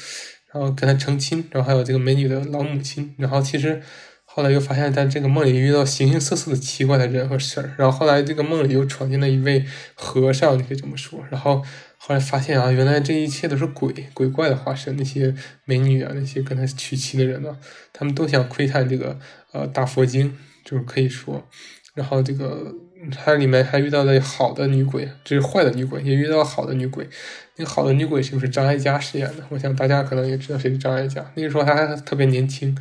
[0.53, 3.83] 然后跟他成亲，然后还有这个美女的老母亲，然后其实
[4.25, 11.63] 后来又发现，在这个梦里遇到形形色色的奇怪的人和事儿，然后后来这个梦里又闯进了一位和尚，你可以这么说，然后
[11.97, 15.35] 后来发现啊，原来这一切都是鬼鬼怪的化身，那些
[15.65, 17.57] 美女啊，那些跟他娶妻的人呢，
[17.93, 19.19] 他们都想窥探这个
[19.53, 21.49] 呃大佛经，就是可以说，
[21.95, 22.75] 然后这个。
[23.11, 27.09] 它里面还遇到了好的女鬼，这是坏的女鬼，也遇到好的女鬼。
[27.57, 29.45] 那好的女鬼是不是张艾嘉饰演的？
[29.51, 31.25] 我想大家可能也知道谁是张艾嘉。
[31.35, 32.77] 那个时候她还特别年轻，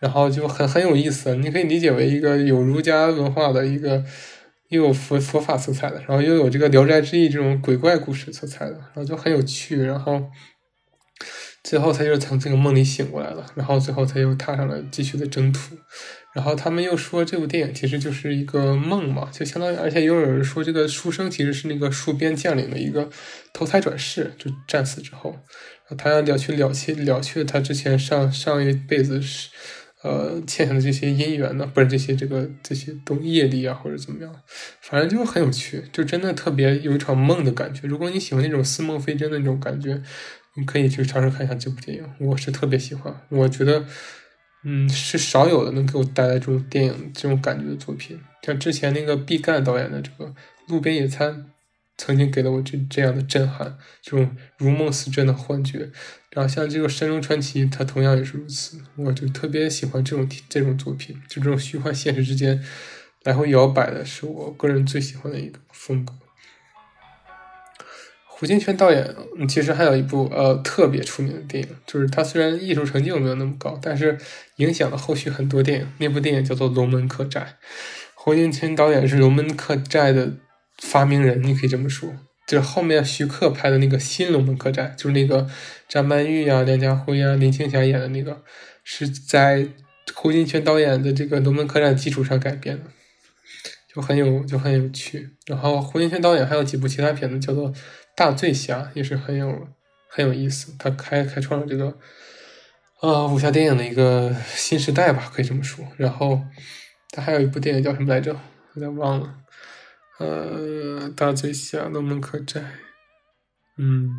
[0.00, 1.34] 然后就很很有意思。
[1.36, 4.02] 你可以理解为一个有儒家文化的一个，
[4.70, 9.82] 又有佛佛法色彩的，然后又有这个《聊斋志异》这种鬼怪故事色彩的，然后就很有趣。
[9.82, 10.24] 然后
[11.62, 15.76] 最后他就从这个梦里醒过来了，然后最后他又踏上了继续的征途。
[16.34, 23.08] 然后他们又说这部电影其实就是一个梦嘛，就相当于，而且又有人说这个书生其实是那个戍边将领的一个
[23.52, 25.34] 投胎转世，就战死之后，
[25.96, 29.48] 他要了去了去了却他之前上上一辈子是
[30.02, 34.32] 呃欠下的这些姻缘呢，不是这些这个这些东业力啊或者怎么样，
[34.82, 37.88] 反正就很有趣，就真的特别有一场梦的感觉。
[37.88, 40.00] 如果你喜欢那种似梦非真的那种感觉，
[40.56, 43.86] 你可以去尝试看一下这部电影，我是特别喜欢，我觉得。
[44.64, 50.24] 嗯，是少有的能给我带来这种电影这种感觉的作品，像之前那个毕赣导演的这个
[50.66, 51.32] 《路边野餐》，
[51.96, 55.90] 曾经给了我这这样的震撼，这种如梦似真的幻觉。
[56.30, 62.62] 然后像这个《山中传奇》，它同样也是如此，我就特别喜欢这种这种作品，就这种虚幻现实之间
[63.24, 66.14] 来回摇摆的，是我个人最喜欢的一个风格。
[68.38, 69.04] 胡金铨导演
[69.48, 74.16] 其实还有一部呃特别出名的电影，就是他虽然艺术成就没有那么高，但是
[74.58, 75.88] 影响了后续很多电影。
[75.98, 77.44] 那部电影叫做《龙门客栈》，
[78.14, 80.34] 胡金铨导演是《龙门客栈》的
[80.80, 82.12] 发明人，你可以这么说。
[82.46, 85.48] 就是后面徐克拍的那个新《龙门客栈》，就是那个
[85.88, 88.44] 张曼玉呀、梁家辉呀、林青霞演的那个，
[88.84, 89.66] 是在
[90.14, 92.84] 胡金铨导演的这个《龙门客栈》基础上改编的，
[93.92, 95.28] 就很有就很有趣。
[95.46, 97.74] 然后胡金铨导演还有几部其他片子，叫做。
[98.18, 99.68] 大醉侠也是很有
[100.10, 101.96] 很有意思，他开开创了这个
[103.00, 105.84] 呃武侠电影的一个新时代吧，可以这么说。
[105.96, 106.42] 然后
[107.12, 108.32] 他还有一部电影叫什么来着？
[108.74, 109.36] 有点忘了。
[110.18, 112.64] 呃，大醉侠、龙门客栈，
[113.76, 114.10] 嗯，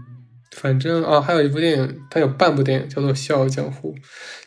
[0.56, 3.94] 反正啊，还有一部电影，他有半部电影叫做《笑傲江湖》，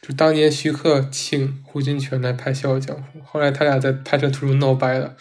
[0.00, 5.14] 就当年徐克请胡金铨来拍《笑傲江湖》，后来他俩在拍摄途中闹掰了，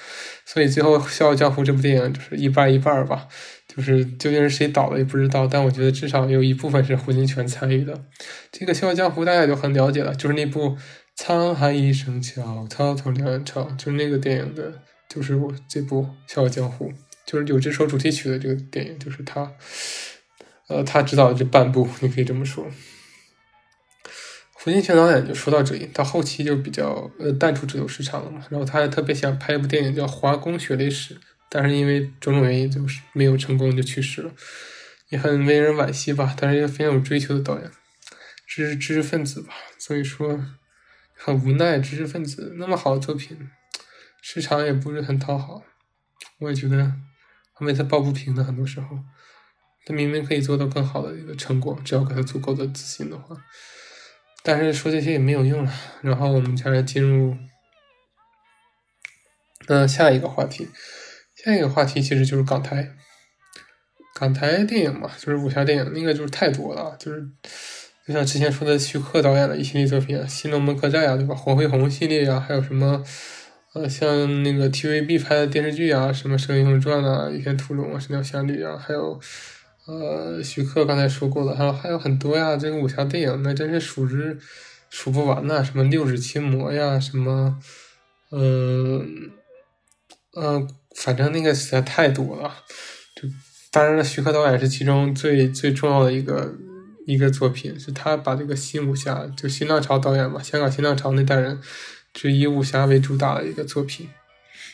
[0.45, 3.27] 所以最后《笑傲江湖》这部电影就是一半一半吧。
[3.73, 8.03] 就是究竟是谁导的也不知道，但我觉得至少有一部分是胡金铨参与的。
[8.51, 10.75] 这个《笑傲江湖》大家就很了解了，就是那部
[11.17, 16.89] “沧海一声笑，滔滔两岸潮”，就是那个电影的，就是我这部《笑傲江湖》，
[17.25, 19.49] 就是有这首主题曲的这个电影，就是他，
[20.67, 22.67] 呃，他指导的这半部，你可以这么说。
[24.51, 31.15] 胡金铨导演就说到这里，到后期就比较呃淡出自由市场了嘛，然后他还特别想拍一部电影叫《华工血泪史》。
[31.53, 34.31] 但是因为种种原因，就是没有成功就去世了，
[35.09, 36.33] 也很为人惋惜吧。
[36.39, 37.69] 但是一个非常有追求的导演，
[38.47, 40.45] 知识知识分子吧，所以说
[41.13, 43.49] 很无奈，知识分子那么好的作品，
[44.21, 45.61] 市场也不是很讨好。
[46.39, 46.93] 我也觉得
[47.51, 48.97] 很为他抱不平的，很多时候，
[49.85, 53.35] 他明明可以做到更好的一个成果，只要给他足够的自信的话。
[54.41, 55.73] 但是说这些也没有用了。
[56.01, 57.37] 然后我们接下来进入，
[59.67, 60.67] 那下一个话题，
[61.43, 62.91] 下一个话题其实就是港台，
[64.15, 67.27] 港台电影嘛，就是武侠电影，那个就是太多了，就是
[68.05, 71.33] 就像之前说的徐克导演的一系列作品，《新龙门客栈》呀，对吧？
[71.35, 73.03] 黄飞鸿系列呀，还有什么？
[73.73, 79.17] 呃，像那个 TVB 拍的电视剧啊，什么《射雕英雄传》啊，《倚天屠龙》啊，《神雕侠侣》啊，还有，
[79.87, 82.57] 呃，徐克刚才说过的，还有还有很多呀。
[82.57, 84.37] 这个武侠电影那真是数之
[84.89, 87.57] 数不完呐，什么《六指琴魔》呀，什么，
[88.31, 89.31] 嗯，
[90.35, 92.53] 嗯，反正那个实在太多了。
[93.15, 93.27] 就
[93.71, 96.53] 当然了，徐克导演是其中最最重要的一个
[97.05, 101.59] 一个作品，是他把这个新武侠，就新浪潮导演嘛，香港新浪潮那代人。
[102.13, 104.09] 就以武侠为主打的一个作品，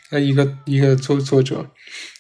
[0.09, 1.70] 那，一个一个作作者，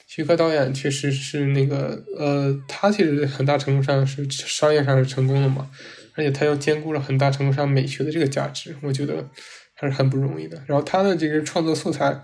[0.05, 5.71] 徐克导演确实是那个，呃，他其实很大程度上是商业上是成功的嘛，
[6.13, 9.27] 而且他又兼顾了很大程度上美学的这个价值，我觉得
[9.73, 10.63] 还是很不容易的。
[10.67, 12.21] 然后他的这个创作素材，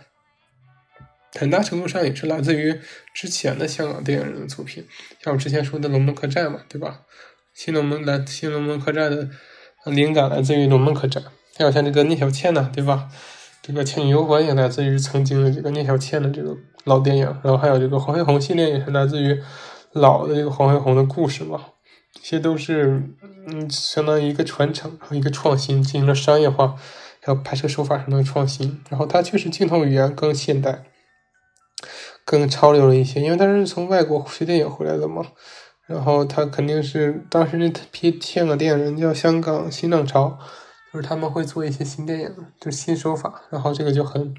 [1.40, 2.80] 很大程度上也是来自于
[3.14, 4.86] 之前的香港电影人的作品，
[5.24, 7.02] 像我之前说的《龙门客栈》嘛，对吧？
[7.54, 9.30] 新龙门来新龙门客栈的
[9.86, 11.22] 灵感来自于《龙门客栈》。
[11.56, 13.10] 还有像这个聂小倩呢，对吧？
[13.62, 19.40] 这个《倩女幽魂》也来自于曾经的这个聂小倩的这个老电影，然后还有这个黄飞鸿系列也是来自于
[19.94, 21.66] 老的这个黄飞鸿的故事嘛。
[22.14, 23.02] 这些都是
[23.48, 26.76] 嗯，相当于一个传承，然后一个创新，进行了商业化，
[27.22, 28.82] 还有拍摄手法上的创新。
[28.90, 30.84] 然后它确实镜头语言更现代、
[32.26, 35.26] 更潮流了一些，因为他是从外国学电影回来的嘛。
[35.86, 40.40] 然后他肯定是当时那批香港电影人叫香港新浪潮。
[40.92, 44.32] 就是他们会做一些新电影，就是新手法，然后这个就很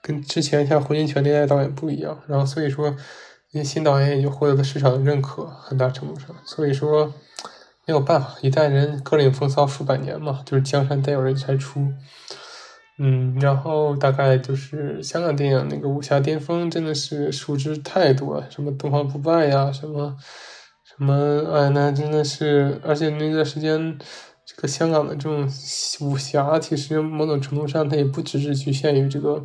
[0.00, 2.96] 跟之前像胡金铨那代导演不一样，然后所以说
[3.50, 7.12] 那些新导演也就获得了市场的认可，很大程度上，所以说
[7.86, 11.86] 没有办法，一代人各领风骚数百年嘛，就是江山代有人才出，
[12.98, 20.16] 嗯，然后大概就是香港电影那个武侠巅峰真的是熟知太多，什么东方不败呀，什么
[20.84, 21.14] 什么，
[21.52, 23.98] 哎，那真的是，而且那段时间。
[24.44, 25.48] 这个香港的这种
[26.00, 29.42] 武侠，其实某种程度上，它也不只是局限于这个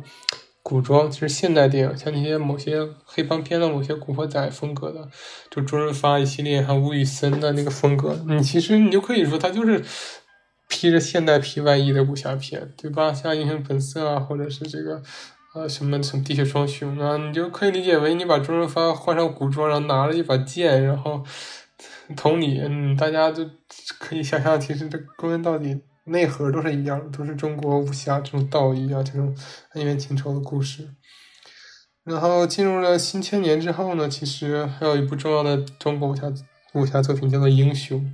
[0.60, 5.08] 古装，其实现代电影，像那些某些黑帮片的某些古惑仔风格的，
[5.52, 9.82] 就周润发一系列，还有吴宇森的那个风格，你其实你就可以说，它就是
[10.68, 13.12] 披着现代皮外衣的武侠片，对吧？
[13.12, 15.02] 像《英雄本色》啊，或者是这个
[15.54, 21.24] 呃什么什么《地血双雄》啊，你就可以理解为你把周润发换上古装，然后拿了一把剑，然后。
[22.16, 23.44] 同理，嗯，大家就
[23.98, 29.36] 可以想象，其实这归根到底内核都是一样的，都是中国武侠这种道义啊，这种
[29.74, 30.88] 恩怨情仇的故事。
[32.04, 36.32] 然后进入了新千年之后呢，其实还有一部重要的中国武侠
[36.72, 38.00] 武侠作品叫做《英雄》，《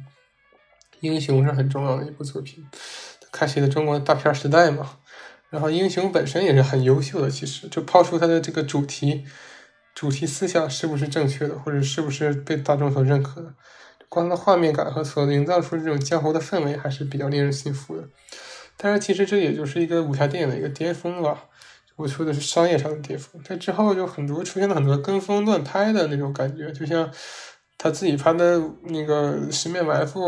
[1.05, 2.65] 英雄》是很重要的一部作品，
[3.31, 4.99] 开启了中国大片时代嘛。
[5.51, 9.25] 然后《英雄》本身也是很优秀的，其实就抛出它的这个主题。
[9.95, 13.55] 主题思想是不是正确的，或者是不是被大众所认可的？
[14.09, 18.09] 光的画面感和所营造出这种江湖的氛围还是比较令人信服的。
[18.77, 21.45] 但是其实这也就是一个武侠电影的一个巅峰吧。
[21.97, 23.41] 我说的是商业上的巅峰。
[23.45, 27.09] 它之后就很多出现了很多跟风乱拍的那种感觉，就像
[27.79, 30.21] 他自己拍的那个《十面埋伏》，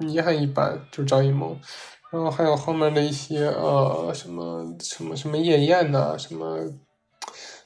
[0.00, 1.56] 也很一般，就是张艺谋。
[2.10, 6.58] 然后还有后面的一些呃什么什么什么夜宴呐，什么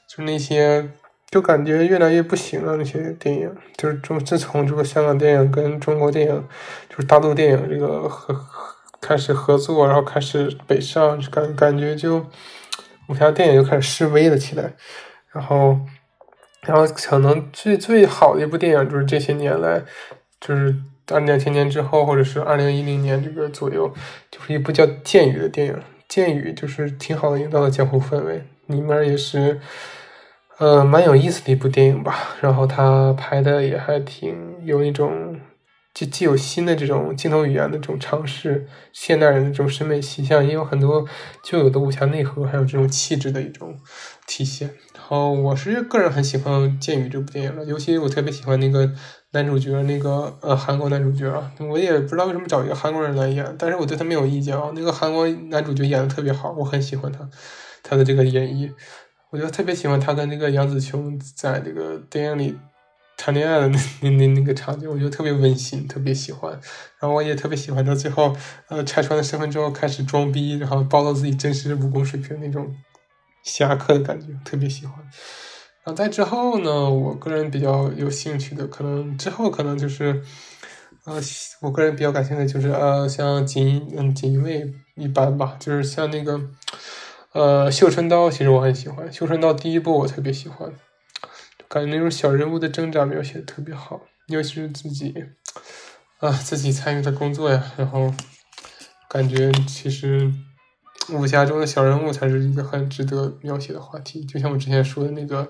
[0.07, 0.89] 就那些。
[1.31, 6.47] 就感觉越来越不行了，那些电影就是从自从这个香港电影跟中国电影，
[6.87, 8.39] 就是大陆电影这个合
[9.01, 12.23] 开始合作，然后开始北上，感感觉就
[13.09, 14.75] 武侠电影就开始示威了起来。
[15.31, 15.79] 然后，
[16.61, 19.83] 然后可能最最好的一部电影就是这些年来，
[20.39, 20.75] 就是
[21.07, 23.93] 二两千年之后，或者是二零一零年这个左右，
[24.31, 25.73] 就是一部叫《剑雨》的电影。
[26.07, 29.59] 《剑雨》就是挺好的营造了江湖氛围，里面也是。
[30.59, 35.35] 呃，蛮有意思的一部电影吧，然后他拍的也还挺有一种，
[35.95, 41.05] 既既有新的这种镜头语言的这种尝试，现代人的这种审美形象，也有很多
[41.43, 43.79] 旧有的武侠内核，还有这种气质的一种
[44.27, 44.69] 体现。
[44.93, 48.91] 然后我是个人很喜欢《剑雨》这部电影的，尤其我特别喜欢那个
[49.33, 57.27] 男主角，那个呃韩国男主角啊，我也不知道为什么找一个韩国人来演，但是我对他没有意见啊，那个韩国男主角演的特别好，我很喜欢他，
[57.81, 58.71] 他的这个演绎。
[59.31, 62.55] 我就特别喜欢他跟那个杨紫琼在这个电影里
[63.17, 66.51] 谈恋爱的那那那那个场景，我觉得特别温馨，特别喜欢。
[66.99, 68.35] 然后我也特别喜欢他最后，
[68.67, 72.71] 呃，拆穿了身份之后开始装逼，然后暴露自己真实武功水平那种
[73.43, 75.03] 侠客的感觉，特别喜欢。
[75.85, 80.23] 然后在之后呢，我个人比较有兴趣的，可能之后可能就是，
[81.05, 81.21] 呃，
[81.61, 86.39] 我个人比较感兴趣的就是，呃，像锦嗯锦衣卫一般吧，就是像那个。
[87.33, 90.71] 呃，绣春刀其实我很喜欢，绣春刀第一部我特别喜欢，
[91.67, 95.15] 感觉那种小人物的挣扎描写的特别好，尤其是自己
[96.19, 98.13] 啊自己参与的工作呀，然后
[99.09, 100.31] 感觉其实
[101.09, 105.49] 武侠中的小人物才是一个很值得描写的话题，就像我之前说的那个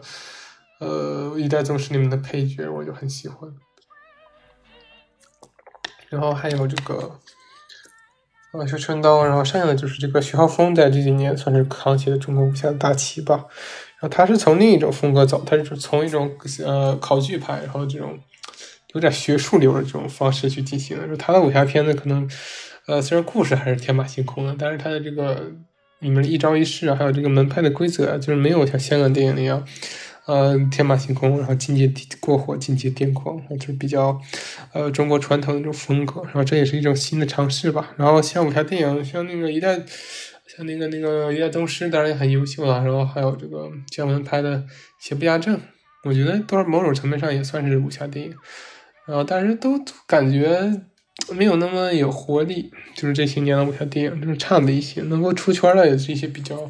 [0.79, 3.49] 呃一代宗师里面的配角，我就很喜欢，
[6.09, 7.19] 然后还有这个。
[8.53, 13.33] 啊，绣春刀，然后剩下的就是这个徐浩峰，在这几年算是扛起了中国武侠的大旗吧。
[13.99, 16.31] 然后他是从另一种风格走，他是从一种
[16.63, 18.19] 呃考据派，然后这种
[18.93, 21.07] 有点学术流的这种方式去进行的。
[21.07, 22.29] 就他的武侠片子可能，
[22.87, 25.51] 呃，虽然故事还是天马行空的，但是他的这个
[25.99, 29.65] 里面一招一式啊，还有这个门派的规则，就是没有像香港电影那样。
[30.25, 34.17] 呃，天马行空，然后境界过火，境界癫狂，就是比较，
[34.71, 37.93] 呃，中国传统的那种风格，然后这也是一种新的尝试吧。
[37.97, 39.75] 然后像武侠电影，像那个一代，
[40.47, 42.81] 像那个那个一代宗师，当然也很优秀了。
[42.85, 44.57] 然后还有这个姜文拍的
[44.97, 45.57] 《邪不压正》，
[46.05, 48.33] 我觉得都是某种层面上也算是武侠电影。
[49.05, 49.77] 然后但是都
[50.07, 50.71] 感觉
[51.31, 55.01] 没有那么有活力，就是这些年的武侠电影就是差的一些。
[55.03, 56.69] 能够出圈的也是一些比较，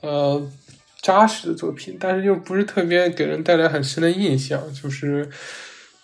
[0.00, 0.50] 呃。
[1.00, 4.60] 扎实的作品，但是又不是特别给人带来很深的印象。
[4.74, 5.30] 就是，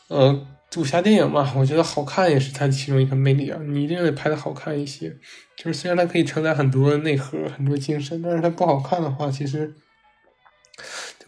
[0.06, 3.58] 呃，武侠电影嘛，我觉得好看也是它其中一个魅力啊。
[3.66, 5.16] 你一定得拍的好看一些。
[5.56, 9.74] 就是虽然它可以承载很多内核、很多精神，但是它不好看的话，其实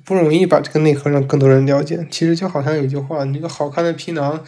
[0.04, 2.06] 不容易把这个内核让更多人了解。
[2.08, 4.42] 其实就好像有一句话，你这个好看的皮囊。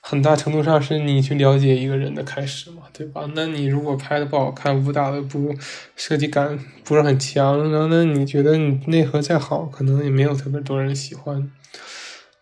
[0.00, 3.28] 很大程度上是你去了解一个人的开始嘛，对吧？
[3.34, 5.54] 那你如果拍的不好看，武打的不
[5.96, 11.50] 设计感不是很强，然后那你觉得你内核再好，可能也没有特别多人喜欢。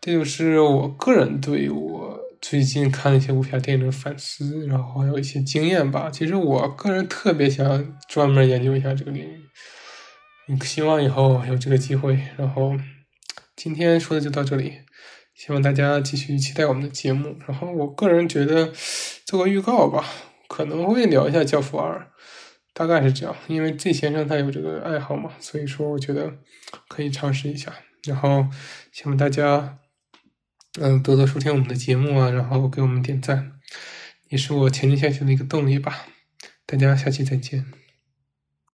[0.01, 6.09] 这就是我个人对我最近看一些武侠电影的反思，然后还有一些经验吧。
[6.09, 12.21] 其实我个人特别想专门研究一下这个领域，希望以后有这个机会。
[12.37, 12.77] 然后
[13.57, 14.75] 今天说的就到这里。
[15.37, 17.37] 希望大家继续期待我们的节目。
[17.47, 18.73] 然后，我个人觉得
[19.27, 20.05] 做个预告吧，
[20.49, 22.01] 可能会聊一下《教父二》，
[22.73, 23.37] 大概是这样。
[23.47, 26.33] 因为 Z 先生他有这个爱好嘛，所以说我觉得
[26.89, 27.73] 可以尝试一下。
[28.05, 28.47] 然后，
[28.93, 29.79] 希望大家
[30.81, 33.53] 嗯多多收听我们的节目啊，然后给我们点赞，
[34.31, 36.07] 也是我前进下去的一个动力吧。
[36.65, 37.86] 大家下期再见。